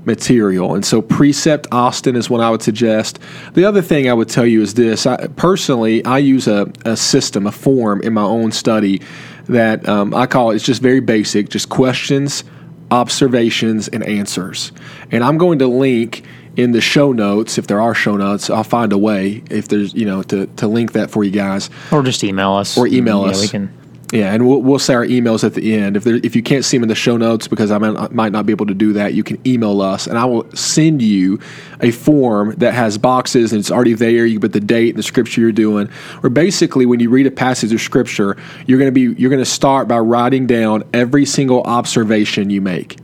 material. 0.06 0.74
And 0.74 0.84
so 0.84 1.02
Precept 1.02 1.66
Austin 1.72 2.16
is 2.16 2.28
one 2.28 2.40
I 2.40 2.50
would 2.50 2.62
suggest. 2.62 3.18
The 3.54 3.64
other 3.64 3.82
thing 3.82 4.08
I 4.08 4.12
would 4.12 4.28
tell 4.28 4.46
you 4.46 4.62
is 4.62 4.74
this. 4.74 5.06
I, 5.06 5.26
personally, 5.28 6.04
I 6.04 6.18
use 6.18 6.46
a, 6.46 6.70
a 6.84 6.96
system, 6.96 7.46
a 7.46 7.52
form 7.52 8.00
in 8.02 8.12
my 8.12 8.22
own 8.22 8.52
study 8.52 9.00
that 9.46 9.88
um, 9.88 10.14
I 10.14 10.26
call 10.26 10.50
it's 10.50 10.64
just 10.64 10.82
very 10.82 11.00
basic, 11.00 11.48
just 11.48 11.68
questions, 11.68 12.44
observations, 12.90 13.88
and 13.88 14.04
answers. 14.04 14.72
And 15.10 15.24
I'm 15.24 15.38
going 15.38 15.58
to 15.60 15.66
link 15.66 16.24
in 16.56 16.72
the 16.72 16.80
show 16.80 17.12
notes, 17.12 17.58
if 17.58 17.66
there 17.66 17.80
are 17.80 17.94
show 17.94 18.16
notes, 18.16 18.48
I'll 18.48 18.62
find 18.62 18.92
a 18.92 18.98
way 18.98 19.42
if 19.50 19.68
there's, 19.68 19.92
you 19.92 20.06
know, 20.06 20.22
to, 20.24 20.46
to 20.46 20.68
link 20.68 20.92
that 20.92 21.10
for 21.10 21.24
you 21.24 21.32
guys. 21.32 21.68
Or 21.90 22.02
just 22.02 22.22
email 22.22 22.52
us. 22.52 22.78
Or 22.78 22.86
email 22.86 23.22
yeah, 23.22 23.30
us. 23.30 23.40
We 23.40 23.48
can. 23.48 23.83
Yeah, 24.14 24.32
and 24.32 24.46
we'll, 24.46 24.62
we'll 24.62 24.78
say 24.78 24.94
our 24.94 25.04
emails 25.04 25.42
at 25.42 25.54
the 25.54 25.74
end. 25.74 25.96
If 25.96 26.04
there, 26.04 26.20
if 26.22 26.36
you 26.36 26.42
can't 26.42 26.64
see 26.64 26.76
them 26.76 26.84
in 26.84 26.88
the 26.88 26.94
show 26.94 27.16
notes 27.16 27.48
because 27.48 27.72
I 27.72 27.78
might, 27.78 28.12
might 28.12 28.30
not 28.30 28.46
be 28.46 28.52
able 28.52 28.66
to 28.66 28.74
do 28.74 28.92
that, 28.92 29.12
you 29.12 29.24
can 29.24 29.44
email 29.44 29.82
us, 29.82 30.06
and 30.06 30.16
I 30.16 30.24
will 30.24 30.48
send 30.54 31.02
you 31.02 31.40
a 31.80 31.90
form 31.90 32.54
that 32.58 32.74
has 32.74 32.96
boxes 32.96 33.52
and 33.52 33.58
it's 33.58 33.72
already 33.72 33.94
there. 33.94 34.24
You 34.24 34.38
put 34.38 34.52
the 34.52 34.60
date 34.60 34.90
and 34.90 34.98
the 34.98 35.02
scripture 35.02 35.40
you're 35.40 35.50
doing. 35.50 35.90
Or 36.22 36.30
basically, 36.30 36.86
when 36.86 37.00
you 37.00 37.10
read 37.10 37.26
a 37.26 37.32
passage 37.32 37.72
of 37.72 37.80
scripture, 37.80 38.36
you're 38.68 38.78
going 38.78 38.86
to 38.86 38.92
be 38.92 39.20
you're 39.20 39.30
going 39.30 39.42
to 39.42 39.50
start 39.50 39.88
by 39.88 39.98
writing 39.98 40.46
down 40.46 40.84
every 40.94 41.26
single 41.26 41.64
observation 41.64 42.50
you 42.50 42.60
make. 42.60 42.98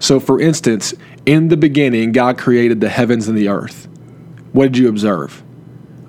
So, 0.00 0.18
for 0.18 0.40
instance, 0.40 0.92
in 1.24 1.48
the 1.48 1.56
beginning, 1.56 2.10
God 2.10 2.36
created 2.36 2.80
the 2.80 2.88
heavens 2.88 3.28
and 3.28 3.38
the 3.38 3.46
earth. 3.46 3.86
What 4.50 4.72
did 4.72 4.78
you 4.78 4.88
observe? 4.88 5.40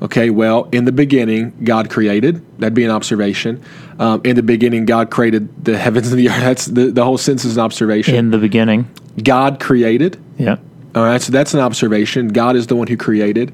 Okay, 0.01 0.29
well, 0.29 0.69
in 0.71 0.85
the 0.85 0.91
beginning, 0.91 1.53
God 1.63 1.89
created. 1.89 2.41
That'd 2.59 2.73
be 2.73 2.85
an 2.85 2.91
observation. 2.91 3.61
Um, 3.99 4.21
in 4.23 4.37
the 4.37 4.43
beginning, 4.43 4.85
God 4.85 5.11
created 5.11 5.65
the 5.65 5.77
heavens 5.85 6.11
and 6.11 6.19
the 6.19 6.29
earth. 6.29 6.39
That's 6.39 6.65
the, 6.65 6.91
the 6.91 7.03
whole 7.03 7.17
sentence 7.17 7.45
is 7.45 7.57
an 7.57 7.63
observation. 7.63 8.15
In 8.15 8.31
the 8.31 8.37
beginning. 8.37 8.89
God 9.21 9.59
created. 9.59 10.17
Yeah. 10.37 10.57
All 10.99 11.05
right, 11.05 11.21
so 11.21 11.31
that's 11.31 11.53
an 11.53 11.61
observation. 11.61 12.27
God 12.27 12.57
is 12.57 12.67
the 12.67 12.75
one 12.75 12.87
who 12.87 12.97
created. 12.97 13.53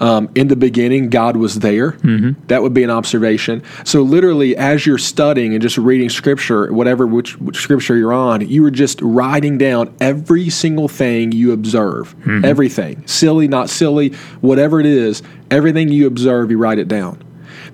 Um, 0.00 0.30
in 0.34 0.48
the 0.48 0.56
beginning, 0.56 1.10
God 1.10 1.36
was 1.36 1.56
there. 1.56 1.92
Mm-hmm. 1.92 2.46
That 2.46 2.62
would 2.62 2.72
be 2.72 2.84
an 2.84 2.88
observation. 2.88 3.62
So, 3.84 4.00
literally, 4.00 4.56
as 4.56 4.86
you're 4.86 4.96
studying 4.96 5.52
and 5.52 5.60
just 5.60 5.76
reading 5.76 6.08
scripture, 6.08 6.72
whatever 6.72 7.06
which, 7.06 7.38
which 7.38 7.58
scripture 7.58 7.98
you're 7.98 8.14
on, 8.14 8.48
you 8.48 8.64
are 8.64 8.70
just 8.70 9.02
writing 9.02 9.58
down 9.58 9.94
every 10.00 10.48
single 10.48 10.88
thing 10.88 11.32
you 11.32 11.52
observe. 11.52 12.16
Mm-hmm. 12.20 12.46
Everything. 12.46 13.06
Silly, 13.06 13.46
not 13.46 13.68
silly, 13.68 14.14
whatever 14.40 14.80
it 14.80 14.86
is, 14.86 15.22
everything 15.50 15.90
you 15.90 16.06
observe, 16.06 16.50
you 16.50 16.56
write 16.56 16.78
it 16.78 16.88
down. 16.88 17.22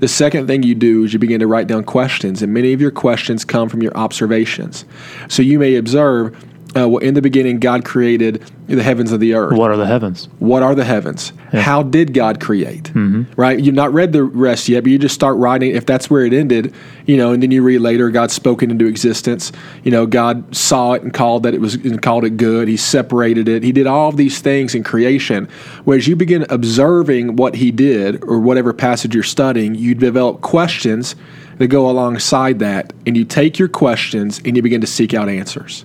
The 0.00 0.08
second 0.08 0.48
thing 0.48 0.64
you 0.64 0.74
do 0.74 1.04
is 1.04 1.12
you 1.12 1.20
begin 1.20 1.38
to 1.38 1.46
write 1.46 1.68
down 1.68 1.84
questions, 1.84 2.42
and 2.42 2.52
many 2.52 2.72
of 2.72 2.80
your 2.80 2.90
questions 2.90 3.44
come 3.44 3.68
from 3.68 3.82
your 3.82 3.96
observations. 3.96 4.84
So, 5.28 5.42
you 5.42 5.60
may 5.60 5.76
observe 5.76 6.36
uh, 6.74 6.88
well, 6.88 6.98
in 6.98 7.14
the 7.14 7.22
beginning, 7.22 7.58
God 7.58 7.84
created 7.84 8.42
the 8.66 8.82
heavens 8.82 9.12
and 9.12 9.20
the 9.20 9.34
earth. 9.34 9.56
What 9.56 9.70
are 9.70 9.76
the 9.76 9.86
heavens? 9.86 10.28
What 10.38 10.62
are 10.62 10.74
the 10.74 10.84
heavens? 10.84 11.32
Yeah. 11.52 11.60
How 11.60 11.82
did 11.82 12.14
God 12.14 12.40
create? 12.40 12.84
Mm-hmm. 12.84 13.24
Right? 13.36 13.60
You've 13.60 13.74
not 13.74 13.92
read 13.92 14.12
the 14.12 14.24
rest 14.24 14.68
yet, 14.68 14.84
but 14.84 14.90
you 14.90 14.98
just 14.98 15.14
start 15.14 15.36
writing. 15.36 15.74
If 15.74 15.84
that's 15.84 16.08
where 16.08 16.24
it 16.24 16.32
ended, 16.32 16.74
you 17.04 17.16
know, 17.16 17.32
and 17.32 17.42
then 17.42 17.50
you 17.50 17.62
read 17.62 17.80
later, 17.80 18.08
God 18.10 18.30
spoke 18.30 18.62
it 18.62 18.70
into 18.70 18.86
existence. 18.86 19.52
You 19.84 19.90
know, 19.90 20.06
God 20.06 20.56
saw 20.56 20.92
it 20.92 21.02
and 21.02 21.12
called 21.12 21.42
that 21.42 21.52
it 21.52 21.60
was 21.60 21.74
and 21.74 22.00
called 22.00 22.24
it 22.24 22.36
good. 22.38 22.68
He 22.68 22.78
separated 22.78 23.48
it. 23.48 23.62
He 23.62 23.72
did 23.72 23.86
all 23.86 24.08
of 24.08 24.16
these 24.16 24.40
things 24.40 24.74
in 24.74 24.82
creation. 24.82 25.48
Whereas 25.84 26.08
you 26.08 26.16
begin 26.16 26.46
observing 26.48 27.36
what 27.36 27.56
He 27.56 27.70
did, 27.70 28.22
or 28.24 28.38
whatever 28.38 28.72
passage 28.72 29.14
you're 29.14 29.22
studying, 29.22 29.74
you 29.74 29.94
develop 29.94 30.40
questions 30.40 31.16
that 31.58 31.68
go 31.68 31.90
alongside 31.90 32.60
that, 32.60 32.92
and 33.06 33.16
you 33.16 33.24
take 33.24 33.58
your 33.58 33.68
questions 33.68 34.40
and 34.44 34.56
you 34.56 34.62
begin 34.62 34.80
to 34.80 34.86
seek 34.86 35.12
out 35.12 35.28
answers. 35.28 35.84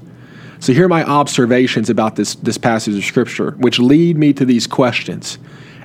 So 0.59 0.73
here 0.73 0.85
are 0.85 0.89
my 0.89 1.03
observations 1.03 1.89
about 1.89 2.15
this, 2.15 2.35
this 2.35 2.57
passage 2.57 2.95
of 2.97 3.03
Scripture, 3.03 3.51
which 3.51 3.79
lead 3.79 4.17
me 4.17 4.33
to 4.33 4.45
these 4.45 4.67
questions. 4.67 5.37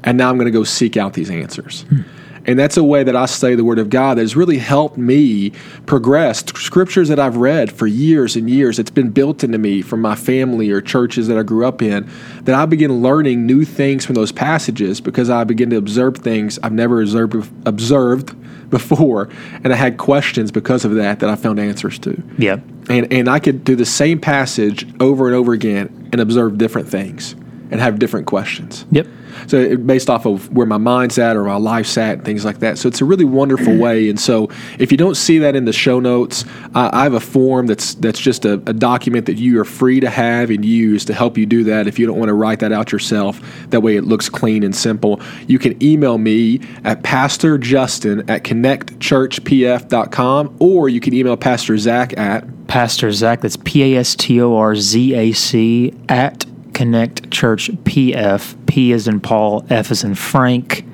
And 0.04 0.18
now 0.18 0.30
I'm 0.30 0.36
going 0.36 0.46
to 0.46 0.52
go 0.52 0.64
seek 0.64 0.96
out 0.96 1.12
these 1.12 1.30
answers. 1.30 1.82
Hmm. 1.82 2.00
And 2.46 2.58
that's 2.58 2.76
a 2.76 2.82
way 2.82 3.04
that 3.04 3.14
I 3.14 3.26
study 3.26 3.54
the 3.54 3.64
Word 3.64 3.78
of 3.78 3.88
God 3.88 4.18
that 4.18 4.22
has 4.22 4.34
really 4.34 4.58
helped 4.58 4.96
me 4.96 5.50
progress. 5.86 6.44
Scriptures 6.56 7.08
that 7.08 7.20
I've 7.20 7.36
read 7.36 7.70
for 7.70 7.86
years 7.86 8.36
and 8.36 8.50
years, 8.50 8.78
it's 8.78 8.90
been 8.90 9.10
built 9.10 9.44
into 9.44 9.58
me 9.58 9.82
from 9.82 10.00
my 10.00 10.14
family 10.14 10.70
or 10.70 10.80
churches 10.80 11.28
that 11.28 11.38
I 11.38 11.42
grew 11.42 11.66
up 11.66 11.82
in, 11.82 12.10
that 12.42 12.54
I 12.54 12.66
begin 12.66 13.02
learning 13.02 13.46
new 13.46 13.64
things 13.64 14.04
from 14.04 14.14
those 14.14 14.32
passages 14.32 15.00
because 15.00 15.30
I 15.30 15.44
begin 15.44 15.70
to 15.70 15.76
observe 15.76 16.18
things 16.18 16.58
I've 16.62 16.72
never 16.72 17.00
observed, 17.00 17.48
observed 17.66 18.70
before. 18.70 19.28
And 19.62 19.72
I 19.72 19.76
had 19.76 19.98
questions 19.98 20.50
because 20.50 20.84
of 20.84 20.94
that 20.94 21.20
that 21.20 21.28
I 21.28 21.36
found 21.36 21.60
answers 21.60 21.98
to. 22.00 22.20
Yeah. 22.38 22.58
And, 22.88 23.12
and 23.12 23.28
I 23.28 23.38
could 23.38 23.62
do 23.62 23.76
the 23.76 23.86
same 23.86 24.20
passage 24.20 24.86
over 25.00 25.26
and 25.26 25.36
over 25.36 25.52
again 25.52 26.08
and 26.12 26.20
observe 26.20 26.58
different 26.58 26.88
things 26.88 27.34
and 27.70 27.80
have 27.80 27.98
different 27.98 28.26
questions. 28.26 28.84
Yep. 28.90 29.06
So 29.46 29.76
based 29.76 30.10
off 30.10 30.26
of 30.26 30.52
where 30.52 30.66
my 30.66 30.78
mind's 30.78 31.18
at 31.18 31.36
or 31.36 31.44
my 31.44 31.56
life's 31.56 31.96
at 31.98 32.14
and 32.14 32.24
things 32.24 32.44
like 32.44 32.60
that. 32.60 32.78
So 32.78 32.86
it's 32.88 33.00
a 33.00 33.04
really 33.04 33.24
wonderful 33.24 33.76
way. 33.76 34.08
And 34.08 34.20
so 34.20 34.48
if 34.78 34.92
you 34.92 34.98
don't 34.98 35.16
see 35.16 35.38
that 35.38 35.56
in 35.56 35.64
the 35.64 35.72
show 35.72 35.98
notes, 36.00 36.44
I 36.74 37.04
have 37.04 37.14
a 37.14 37.20
form 37.20 37.66
that's 37.66 37.94
that's 37.94 38.20
just 38.20 38.44
a, 38.44 38.54
a, 38.66 38.72
document 38.72 39.26
that 39.26 39.36
you 39.36 39.60
are 39.60 39.64
free 39.64 40.00
to 40.00 40.10
have 40.10 40.50
and 40.50 40.64
use 40.64 41.04
to 41.04 41.14
help 41.14 41.38
you 41.38 41.46
do 41.46 41.62
that. 41.64 41.86
If 41.86 41.98
you 41.98 42.06
don't 42.06 42.18
want 42.18 42.30
to 42.30 42.34
write 42.34 42.60
that 42.60 42.72
out 42.72 42.92
yourself, 42.92 43.40
that 43.68 43.80
way 43.80 43.96
it 43.96 44.04
looks 44.04 44.28
clean 44.28 44.62
and 44.62 44.74
simple. 44.74 45.20
You 45.46 45.58
can 45.58 45.82
email 45.82 46.18
me 46.18 46.60
at 46.84 47.02
Pastor 47.02 47.56
Justin 47.58 48.30
at 48.30 48.44
connectchurchpf.com 48.44 50.56
or 50.58 50.88
you 50.88 51.00
can 51.00 51.12
email 51.14 51.36
Pastor 51.36 51.76
Zac 51.78 52.18
at 52.18 52.66
Pastor 52.66 53.12
Zac. 53.12 53.42
That's 53.42 53.56
P 53.56 53.94
A 53.94 54.00
S 54.00 54.16
T 54.16 54.40
O 54.40 54.56
R 54.56 54.74
Z 54.74 55.14
A 55.14 55.32
C 55.32 55.94
at 56.08 56.44
Connect 56.72 57.30
Church 57.30 57.70
PF. 57.70 58.66
P 58.66 58.92
is 58.92 59.08
in 59.08 59.20
Paul, 59.20 59.64
F 59.70 59.90
is 59.90 60.04
in 60.04 60.14
Frank. 60.14 60.84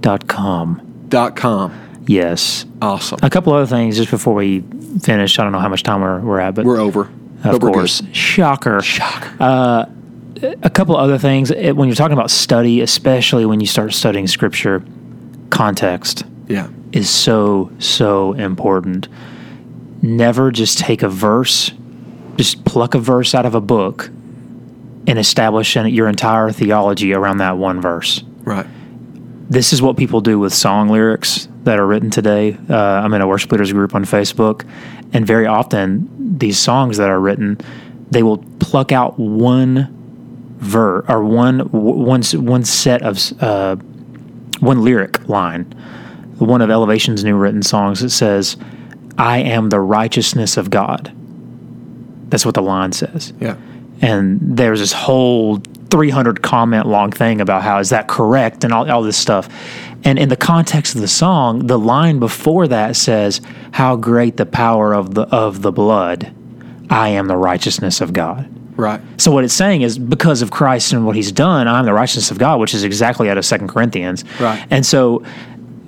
Dot 0.00 0.28
com. 0.28 1.06
Dot 1.08 1.36
com. 1.36 1.72
Yes. 2.06 2.64
Awesome. 2.80 3.18
A 3.22 3.30
couple 3.30 3.52
other 3.52 3.66
things 3.66 3.96
just 3.96 4.10
before 4.10 4.34
we 4.34 4.60
finish. 5.02 5.38
I 5.38 5.42
don't 5.42 5.52
know 5.52 5.58
how 5.58 5.68
much 5.68 5.82
time 5.82 6.00
we're, 6.00 6.20
we're 6.20 6.40
at, 6.40 6.54
but 6.54 6.64
we're 6.64 6.78
over. 6.78 7.10
Of 7.42 7.60
course. 7.60 8.02
Shocker. 8.12 8.80
Shocker. 8.80 9.36
Uh, 9.40 9.86
a 10.62 10.70
couple 10.70 10.96
other 10.96 11.18
things. 11.18 11.50
When 11.50 11.88
you're 11.88 11.96
talking 11.96 12.16
about 12.16 12.30
study, 12.30 12.80
especially 12.80 13.46
when 13.46 13.60
you 13.60 13.66
start 13.66 13.94
studying 13.94 14.26
scripture, 14.26 14.84
context 15.50 16.24
yeah. 16.46 16.68
is 16.92 17.08
so, 17.08 17.72
so 17.78 18.34
important. 18.34 19.08
Never 20.02 20.52
just 20.52 20.78
take 20.78 21.02
a 21.02 21.08
verse, 21.08 21.72
just 22.36 22.64
pluck 22.64 22.94
a 22.94 22.98
verse 22.98 23.34
out 23.34 23.46
of 23.46 23.54
a 23.54 23.60
book 23.60 24.10
and 25.06 25.18
establish 25.18 25.76
your 25.76 26.08
entire 26.08 26.50
theology 26.50 27.14
around 27.14 27.38
that 27.38 27.56
one 27.56 27.80
verse. 27.80 28.22
Right. 28.44 28.66
This 29.48 29.72
is 29.72 29.80
what 29.80 29.96
people 29.96 30.20
do 30.20 30.38
with 30.38 30.52
song 30.52 30.88
lyrics 30.88 31.48
that 31.62 31.78
are 31.78 31.86
written 31.86 32.10
today. 32.10 32.56
Uh, 32.68 32.76
I'm 32.76 33.14
in 33.14 33.20
a 33.20 33.28
worship 33.28 33.52
leaders 33.52 33.72
group 33.72 33.94
on 33.94 34.04
Facebook, 34.04 34.68
and 35.12 35.24
very 35.24 35.46
often 35.46 36.38
these 36.38 36.58
songs 36.58 36.96
that 36.96 37.08
are 37.08 37.20
written, 37.20 37.58
they 38.10 38.24
will 38.24 38.38
pluck 38.58 38.90
out 38.90 39.18
one 39.18 39.92
ver 40.58 41.04
or 41.08 41.22
one 41.22 41.60
one 41.70 42.22
one 42.22 42.64
set 42.64 43.02
of 43.02 43.18
uh, 43.40 43.76
one 44.58 44.82
lyric 44.82 45.28
line. 45.28 45.64
One 46.38 46.60
of 46.60 46.70
Elevation's 46.70 47.24
new 47.24 47.36
written 47.36 47.62
songs 47.62 48.00
that 48.00 48.10
says, 48.10 48.56
"I 49.16 49.38
am 49.38 49.68
the 49.68 49.80
righteousness 49.80 50.56
of 50.56 50.70
God." 50.70 51.12
That's 52.30 52.44
what 52.44 52.56
the 52.56 52.62
line 52.62 52.90
says. 52.90 53.32
Yeah 53.38 53.56
and 54.00 54.38
there's 54.40 54.80
this 54.80 54.92
whole 54.92 55.60
300 55.90 56.42
comment 56.42 56.86
long 56.86 57.10
thing 57.10 57.40
about 57.40 57.62
how 57.62 57.78
is 57.78 57.90
that 57.90 58.08
correct 58.08 58.64
and 58.64 58.72
all, 58.72 58.90
all 58.90 59.02
this 59.02 59.16
stuff. 59.16 59.48
And 60.04 60.18
in 60.18 60.28
the 60.28 60.36
context 60.36 60.94
of 60.94 61.00
the 61.00 61.08
song 61.08 61.66
the 61.66 61.78
line 61.78 62.18
before 62.18 62.68
that 62.68 62.96
says 62.96 63.40
how 63.72 63.96
great 63.96 64.36
the 64.36 64.46
power 64.46 64.92
of 64.94 65.14
the 65.14 65.22
of 65.22 65.62
the 65.62 65.72
blood. 65.72 66.32
I 66.88 67.08
am 67.10 67.26
the 67.26 67.36
righteousness 67.36 68.00
of 68.00 68.12
god. 68.12 68.52
Right. 68.76 69.00
So 69.16 69.32
what 69.32 69.42
it's 69.42 69.54
saying 69.54 69.82
is 69.82 69.98
because 69.98 70.42
of 70.42 70.50
christ 70.50 70.92
and 70.92 71.06
what 71.06 71.16
he's 71.16 71.32
done 71.32 71.66
i'm 71.66 71.86
the 71.86 71.94
righteousness 71.94 72.30
of 72.30 72.38
god 72.38 72.60
which 72.60 72.74
is 72.74 72.84
exactly 72.84 73.30
out 73.30 73.38
of 73.38 73.44
second 73.44 73.68
corinthians. 73.68 74.24
Right. 74.38 74.64
And 74.70 74.84
so 74.84 75.24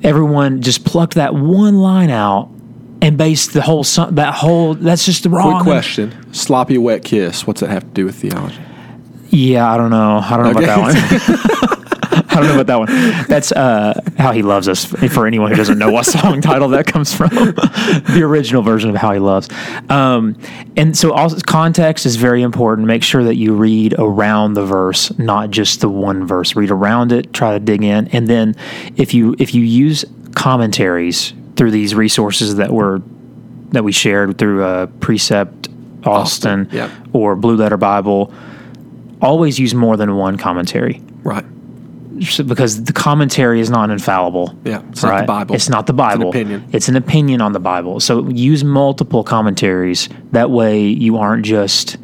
everyone 0.02 0.62
just 0.62 0.84
plucked 0.84 1.14
that 1.14 1.34
one 1.34 1.78
line 1.78 2.10
out 2.10 2.50
and 3.00 3.16
base 3.16 3.46
the 3.48 3.62
whole 3.62 3.84
that 3.84 4.34
whole 4.34 4.74
that's 4.74 5.04
just 5.04 5.22
the 5.22 5.30
wrong. 5.30 5.62
Quick 5.62 5.64
question: 5.64 6.32
sloppy 6.32 6.78
wet 6.78 7.04
kiss. 7.04 7.46
What's 7.46 7.60
that 7.60 7.70
have 7.70 7.84
to 7.84 7.90
do 7.90 8.04
with 8.04 8.16
theology? 8.16 8.60
Yeah, 9.30 9.70
I 9.70 9.76
don't 9.76 9.90
know. 9.90 10.18
I 10.18 10.36
don't 10.36 10.44
know 10.44 10.50
okay. 10.50 10.64
about 10.64 10.92
that 10.92 11.68
one. 11.68 11.78
I 12.30 12.40
don't 12.40 12.48
know 12.48 12.60
about 12.60 12.66
that 12.66 12.78
one. 12.78 13.26
That's 13.28 13.52
uh, 13.52 14.00
how 14.16 14.32
he 14.32 14.42
loves 14.42 14.68
us. 14.68 14.84
For 14.84 15.26
anyone 15.26 15.50
who 15.50 15.56
doesn't 15.56 15.78
know 15.78 15.90
what 15.90 16.06
song 16.06 16.40
title 16.42 16.68
that 16.68 16.86
comes 16.86 17.14
from, 17.14 17.28
the 17.28 18.20
original 18.22 18.62
version 18.62 18.90
of 18.90 18.96
how 18.96 19.12
he 19.12 19.18
loves. 19.18 19.48
Um, 19.88 20.38
and 20.76 20.96
so, 20.96 21.12
also 21.12 21.38
context 21.40 22.06
is 22.06 22.16
very 22.16 22.42
important. 22.42 22.86
Make 22.86 23.02
sure 23.02 23.24
that 23.24 23.36
you 23.36 23.54
read 23.54 23.94
around 23.98 24.54
the 24.54 24.64
verse, 24.64 25.16
not 25.18 25.50
just 25.50 25.80
the 25.80 25.88
one 25.88 26.26
verse. 26.26 26.54
Read 26.54 26.70
around 26.70 27.12
it. 27.12 27.32
Try 27.32 27.52
to 27.52 27.60
dig 27.60 27.82
in, 27.82 28.08
and 28.08 28.28
then 28.28 28.54
if 28.96 29.14
you 29.14 29.34
if 29.38 29.54
you 29.54 29.62
use 29.62 30.04
commentaries 30.34 31.32
through 31.58 31.72
these 31.72 31.94
resources 31.94 32.56
that 32.56 32.70
were 32.70 33.02
that 33.70 33.84
we 33.84 33.92
shared 33.92 34.38
through 34.38 34.64
uh, 34.64 34.86
Precept 35.00 35.68
Austin, 36.06 36.66
Austin. 36.66 37.10
Or 37.12 37.36
Blue 37.36 37.56
Letter 37.56 37.76
Bible, 37.76 38.32
always 39.20 39.58
use 39.58 39.74
more 39.74 39.98
than 39.98 40.16
one 40.16 40.38
commentary. 40.38 41.02
Right. 41.22 41.44
Because 42.46 42.82
the 42.82 42.92
commentary 42.92 43.60
is 43.60 43.70
not 43.70 43.90
infallible. 43.90 44.56
Yeah, 44.64 44.82
it's 44.88 45.02
right? 45.02 45.10
not 45.10 45.20
the 45.20 45.26
Bible. 45.26 45.54
It's 45.54 45.68
not 45.68 45.86
the 45.86 45.92
Bible. 45.92 46.28
It's 46.28 46.36
an 46.36 46.40
opinion. 46.40 46.68
It's 46.72 46.88
an 46.88 46.96
opinion 46.96 47.40
on 47.40 47.52
the 47.52 47.60
Bible. 47.60 48.00
So 48.00 48.28
use 48.28 48.64
multiple 48.64 49.22
commentaries. 49.22 50.08
That 50.32 50.50
way, 50.50 50.86
you 50.86 51.18
aren't 51.18 51.44
just 51.44 51.96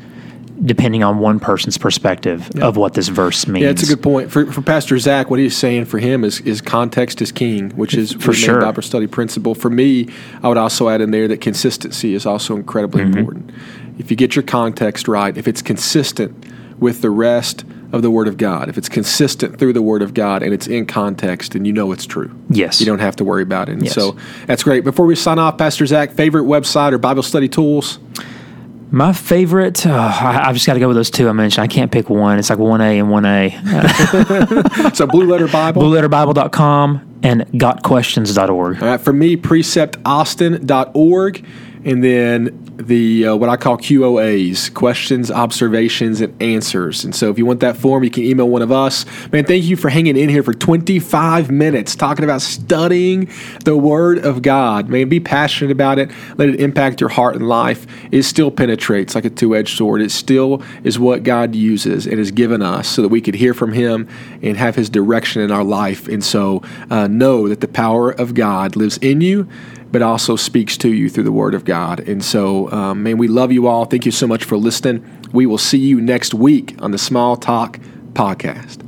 depending 0.62 1.03
on 1.03 1.19
one 1.19 1.40
person's 1.40 1.77
perspective 1.77 2.49
yeah. 2.55 2.64
of 2.64 2.77
what 2.77 2.95
this 2.95 3.09
verse 3.09 3.47
means. 3.47 3.64
Yeah, 3.64 3.71
it's 3.71 3.83
a 3.83 3.87
good 3.87 4.03
point. 4.03 4.31
For, 4.31 4.51
for 4.53 4.62
Pastor 4.62 4.99
Zac, 4.99 5.29
what 5.31 5.40
he's 5.40 5.57
saying 5.57 5.87
for 5.87 5.99
him 5.99 6.25
is, 6.25 6.40
is 6.43 6.61
context 6.61 7.21
is 7.21 7.33
king, 7.33 7.71
which 7.71 7.95
is 7.95 8.12
for 8.12 8.33
sure 8.33 8.61
Bible 8.61 8.83
study 8.83 9.07
principle. 9.07 9.55
For 9.55 9.71
me, 9.71 10.09
I 10.43 10.49
would 10.49 10.57
also 10.57 10.88
add 10.88 11.01
in 11.01 11.11
there 11.11 11.27
that 11.29 11.40
consistency 11.40 12.14
is 12.14 12.25
also 12.25 12.55
incredibly 12.55 13.03
mm-hmm. 13.03 13.19
important. 13.19 13.51
If 13.99 14.11
you 14.11 14.17
get 14.17 14.37
your 14.37 14.43
context 14.45 15.09
right, 15.09 15.37
if 15.37 15.49
it's 15.49 15.62
consistent 15.62 16.47
with 16.79 17.01
the 17.01 17.11
rest 17.11 17.64
of 17.93 18.03
the 18.03 18.11
Word 18.11 18.29
of 18.29 18.37
God, 18.37 18.69
if 18.69 18.77
it's 18.77 18.88
consistent 18.88 19.59
through 19.59 19.73
the 19.73 19.83
Word 19.83 20.03
of 20.03 20.14
God 20.14 20.43
and 20.43 20.53
it's 20.53 20.67
in 20.67 20.87
context 20.87 21.55
and 21.55 21.67
you 21.67 21.73
know 21.73 21.93
it's 21.93 22.07
true. 22.07 22.35
Yes. 22.51 22.81
You 22.81 22.87
don't 22.87 22.99
have 22.99 23.17
to 23.17 23.25
worry 23.25 23.43
about 23.43 23.69
it. 23.69 23.73
And 23.73 23.85
yes. 23.85 23.95
so 23.95 24.17
that's 24.47 24.62
great. 24.62 24.83
Before 24.85 25.07
we 25.07 25.14
sign 25.14 25.38
off, 25.38 25.59
Pastor 25.59 25.87
Zac, 25.87 26.12
favorite 26.12 26.45
website 26.45 26.93
or 26.93 26.99
Bible 26.99 27.23
study 27.23 27.49
tools? 27.49 27.99
My 28.90 29.12
favorite, 29.12 29.87
oh, 29.87 29.90
I, 29.92 30.49
I've 30.49 30.55
just 30.55 30.66
got 30.66 30.75
to 30.75 30.81
go 30.81 30.87
with 30.88 30.97
those 30.97 31.11
two 31.11 31.29
I 31.29 31.33
mentioned. 31.33 31.64
I 31.64 31.66
can't 31.66 31.90
pick 31.90 32.09
one. 32.09 32.38
It's 32.38 32.49
like 32.51 32.59
1A 32.61 33.01
and 33.01 33.09
1A. 33.09 34.94
So 34.94 35.07
Blue 35.07 35.27
Letter 35.27 35.49
Bible. 35.49 35.83
BlueLetterBible.com 35.83 37.18
and 37.25 37.40
GotQuestions.org. 37.53 38.83
All 38.83 38.88
right, 38.88 39.01
for 39.01 39.12
me, 39.12 39.37
preceptaustin.org, 39.37 41.44
and 41.85 42.03
then 42.03 42.64
the 42.77 43.27
uh, 43.27 43.37
what 43.37 43.49
I 43.49 43.57
call 43.57 43.77
QOAs, 43.77 44.73
questions, 44.73 45.31
observations, 45.31 46.20
and 46.20 46.40
answers. 46.42 47.05
And 47.05 47.14
so, 47.14 47.31
if 47.31 47.38
you 47.38 47.47
want 47.47 47.61
that 47.61 47.77
form, 47.77 48.03
you 48.05 48.11
can 48.11 48.25
email 48.25 48.49
one 48.49 48.62
of 48.62 48.73
us. 48.73 49.05
Man, 49.31 49.44
thank 49.44 49.64
you 49.64 49.77
for 49.77 49.88
hanging 49.88 50.16
in 50.16 50.29
here 50.29 50.42
for 50.42 50.55
25 50.55 51.51
minutes 51.51 51.94
talking 51.94 52.25
about 52.25 52.42
studying 52.42 53.31
the 53.64 53.77
Word 53.77 54.25
of 54.25 54.42
God. 54.42 54.88
Man, 54.88 55.09
be 55.09 55.20
passionate 55.20 55.70
about 55.70 55.99
it. 55.99 56.11
Let 56.37 56.49
it 56.49 56.61
impact 56.61 57.01
your 57.01 57.11
heart 57.11 57.37
and 57.37 57.49
life. 57.49 57.87
It 58.11 58.23
still 58.25 58.51
penetrates 58.51 59.14
like 59.14 59.25
a 59.25 59.31
two-edged 59.31 59.77
sword. 59.77 60.01
It 60.01 60.11
still 60.11 60.62
is 60.83 60.99
what 60.99 61.23
God 61.23 61.55
uses 61.55 62.07
and 62.07 62.18
has 62.18 62.31
given 62.31 62.62
us 62.62 62.88
so 62.88 63.03
that 63.03 63.09
we 63.09 63.20
could 63.20 63.35
hear 63.35 63.55
from 63.55 63.73
Him 63.73 64.09
and 64.42 64.57
have 64.57 64.75
His 64.75 64.88
direction 64.88 65.42
in 65.42 65.51
our 65.51 65.64
life. 65.64 66.09
And 66.09 66.25
so, 66.25 66.62
uh, 66.90 67.07
know 67.07 67.49
that 67.49 67.61
the 67.61 67.68
power 67.68 68.11
of 68.11 68.35
God 68.35 68.75
lives 68.75 68.99
in 68.99 69.20
you 69.20 69.49
but 69.94 70.02
also 70.02 70.35
speaks 70.35 70.76
to 70.76 70.92
you 70.92 71.09
through 71.09 71.22
the 71.22 71.30
Word 71.30 71.54
of 71.54 71.64
God. 71.64 72.00
And 72.00 72.24
so, 72.24 72.68
um, 72.72 73.04
man, 73.04 73.16
we 73.16 73.28
love 73.28 73.52
you 73.52 73.68
all. 73.68 73.85
Thank 73.85 74.04
you 74.04 74.11
so 74.11 74.26
much 74.26 74.42
for 74.42 74.57
listening. 74.57 75.04
We 75.33 75.46
will 75.46 75.57
see 75.57 75.78
you 75.78 76.00
next 76.00 76.35
week 76.35 76.74
on 76.80 76.90
the 76.90 76.98
Small 76.98 77.37
Talk 77.37 77.78
Podcast. 78.12 78.84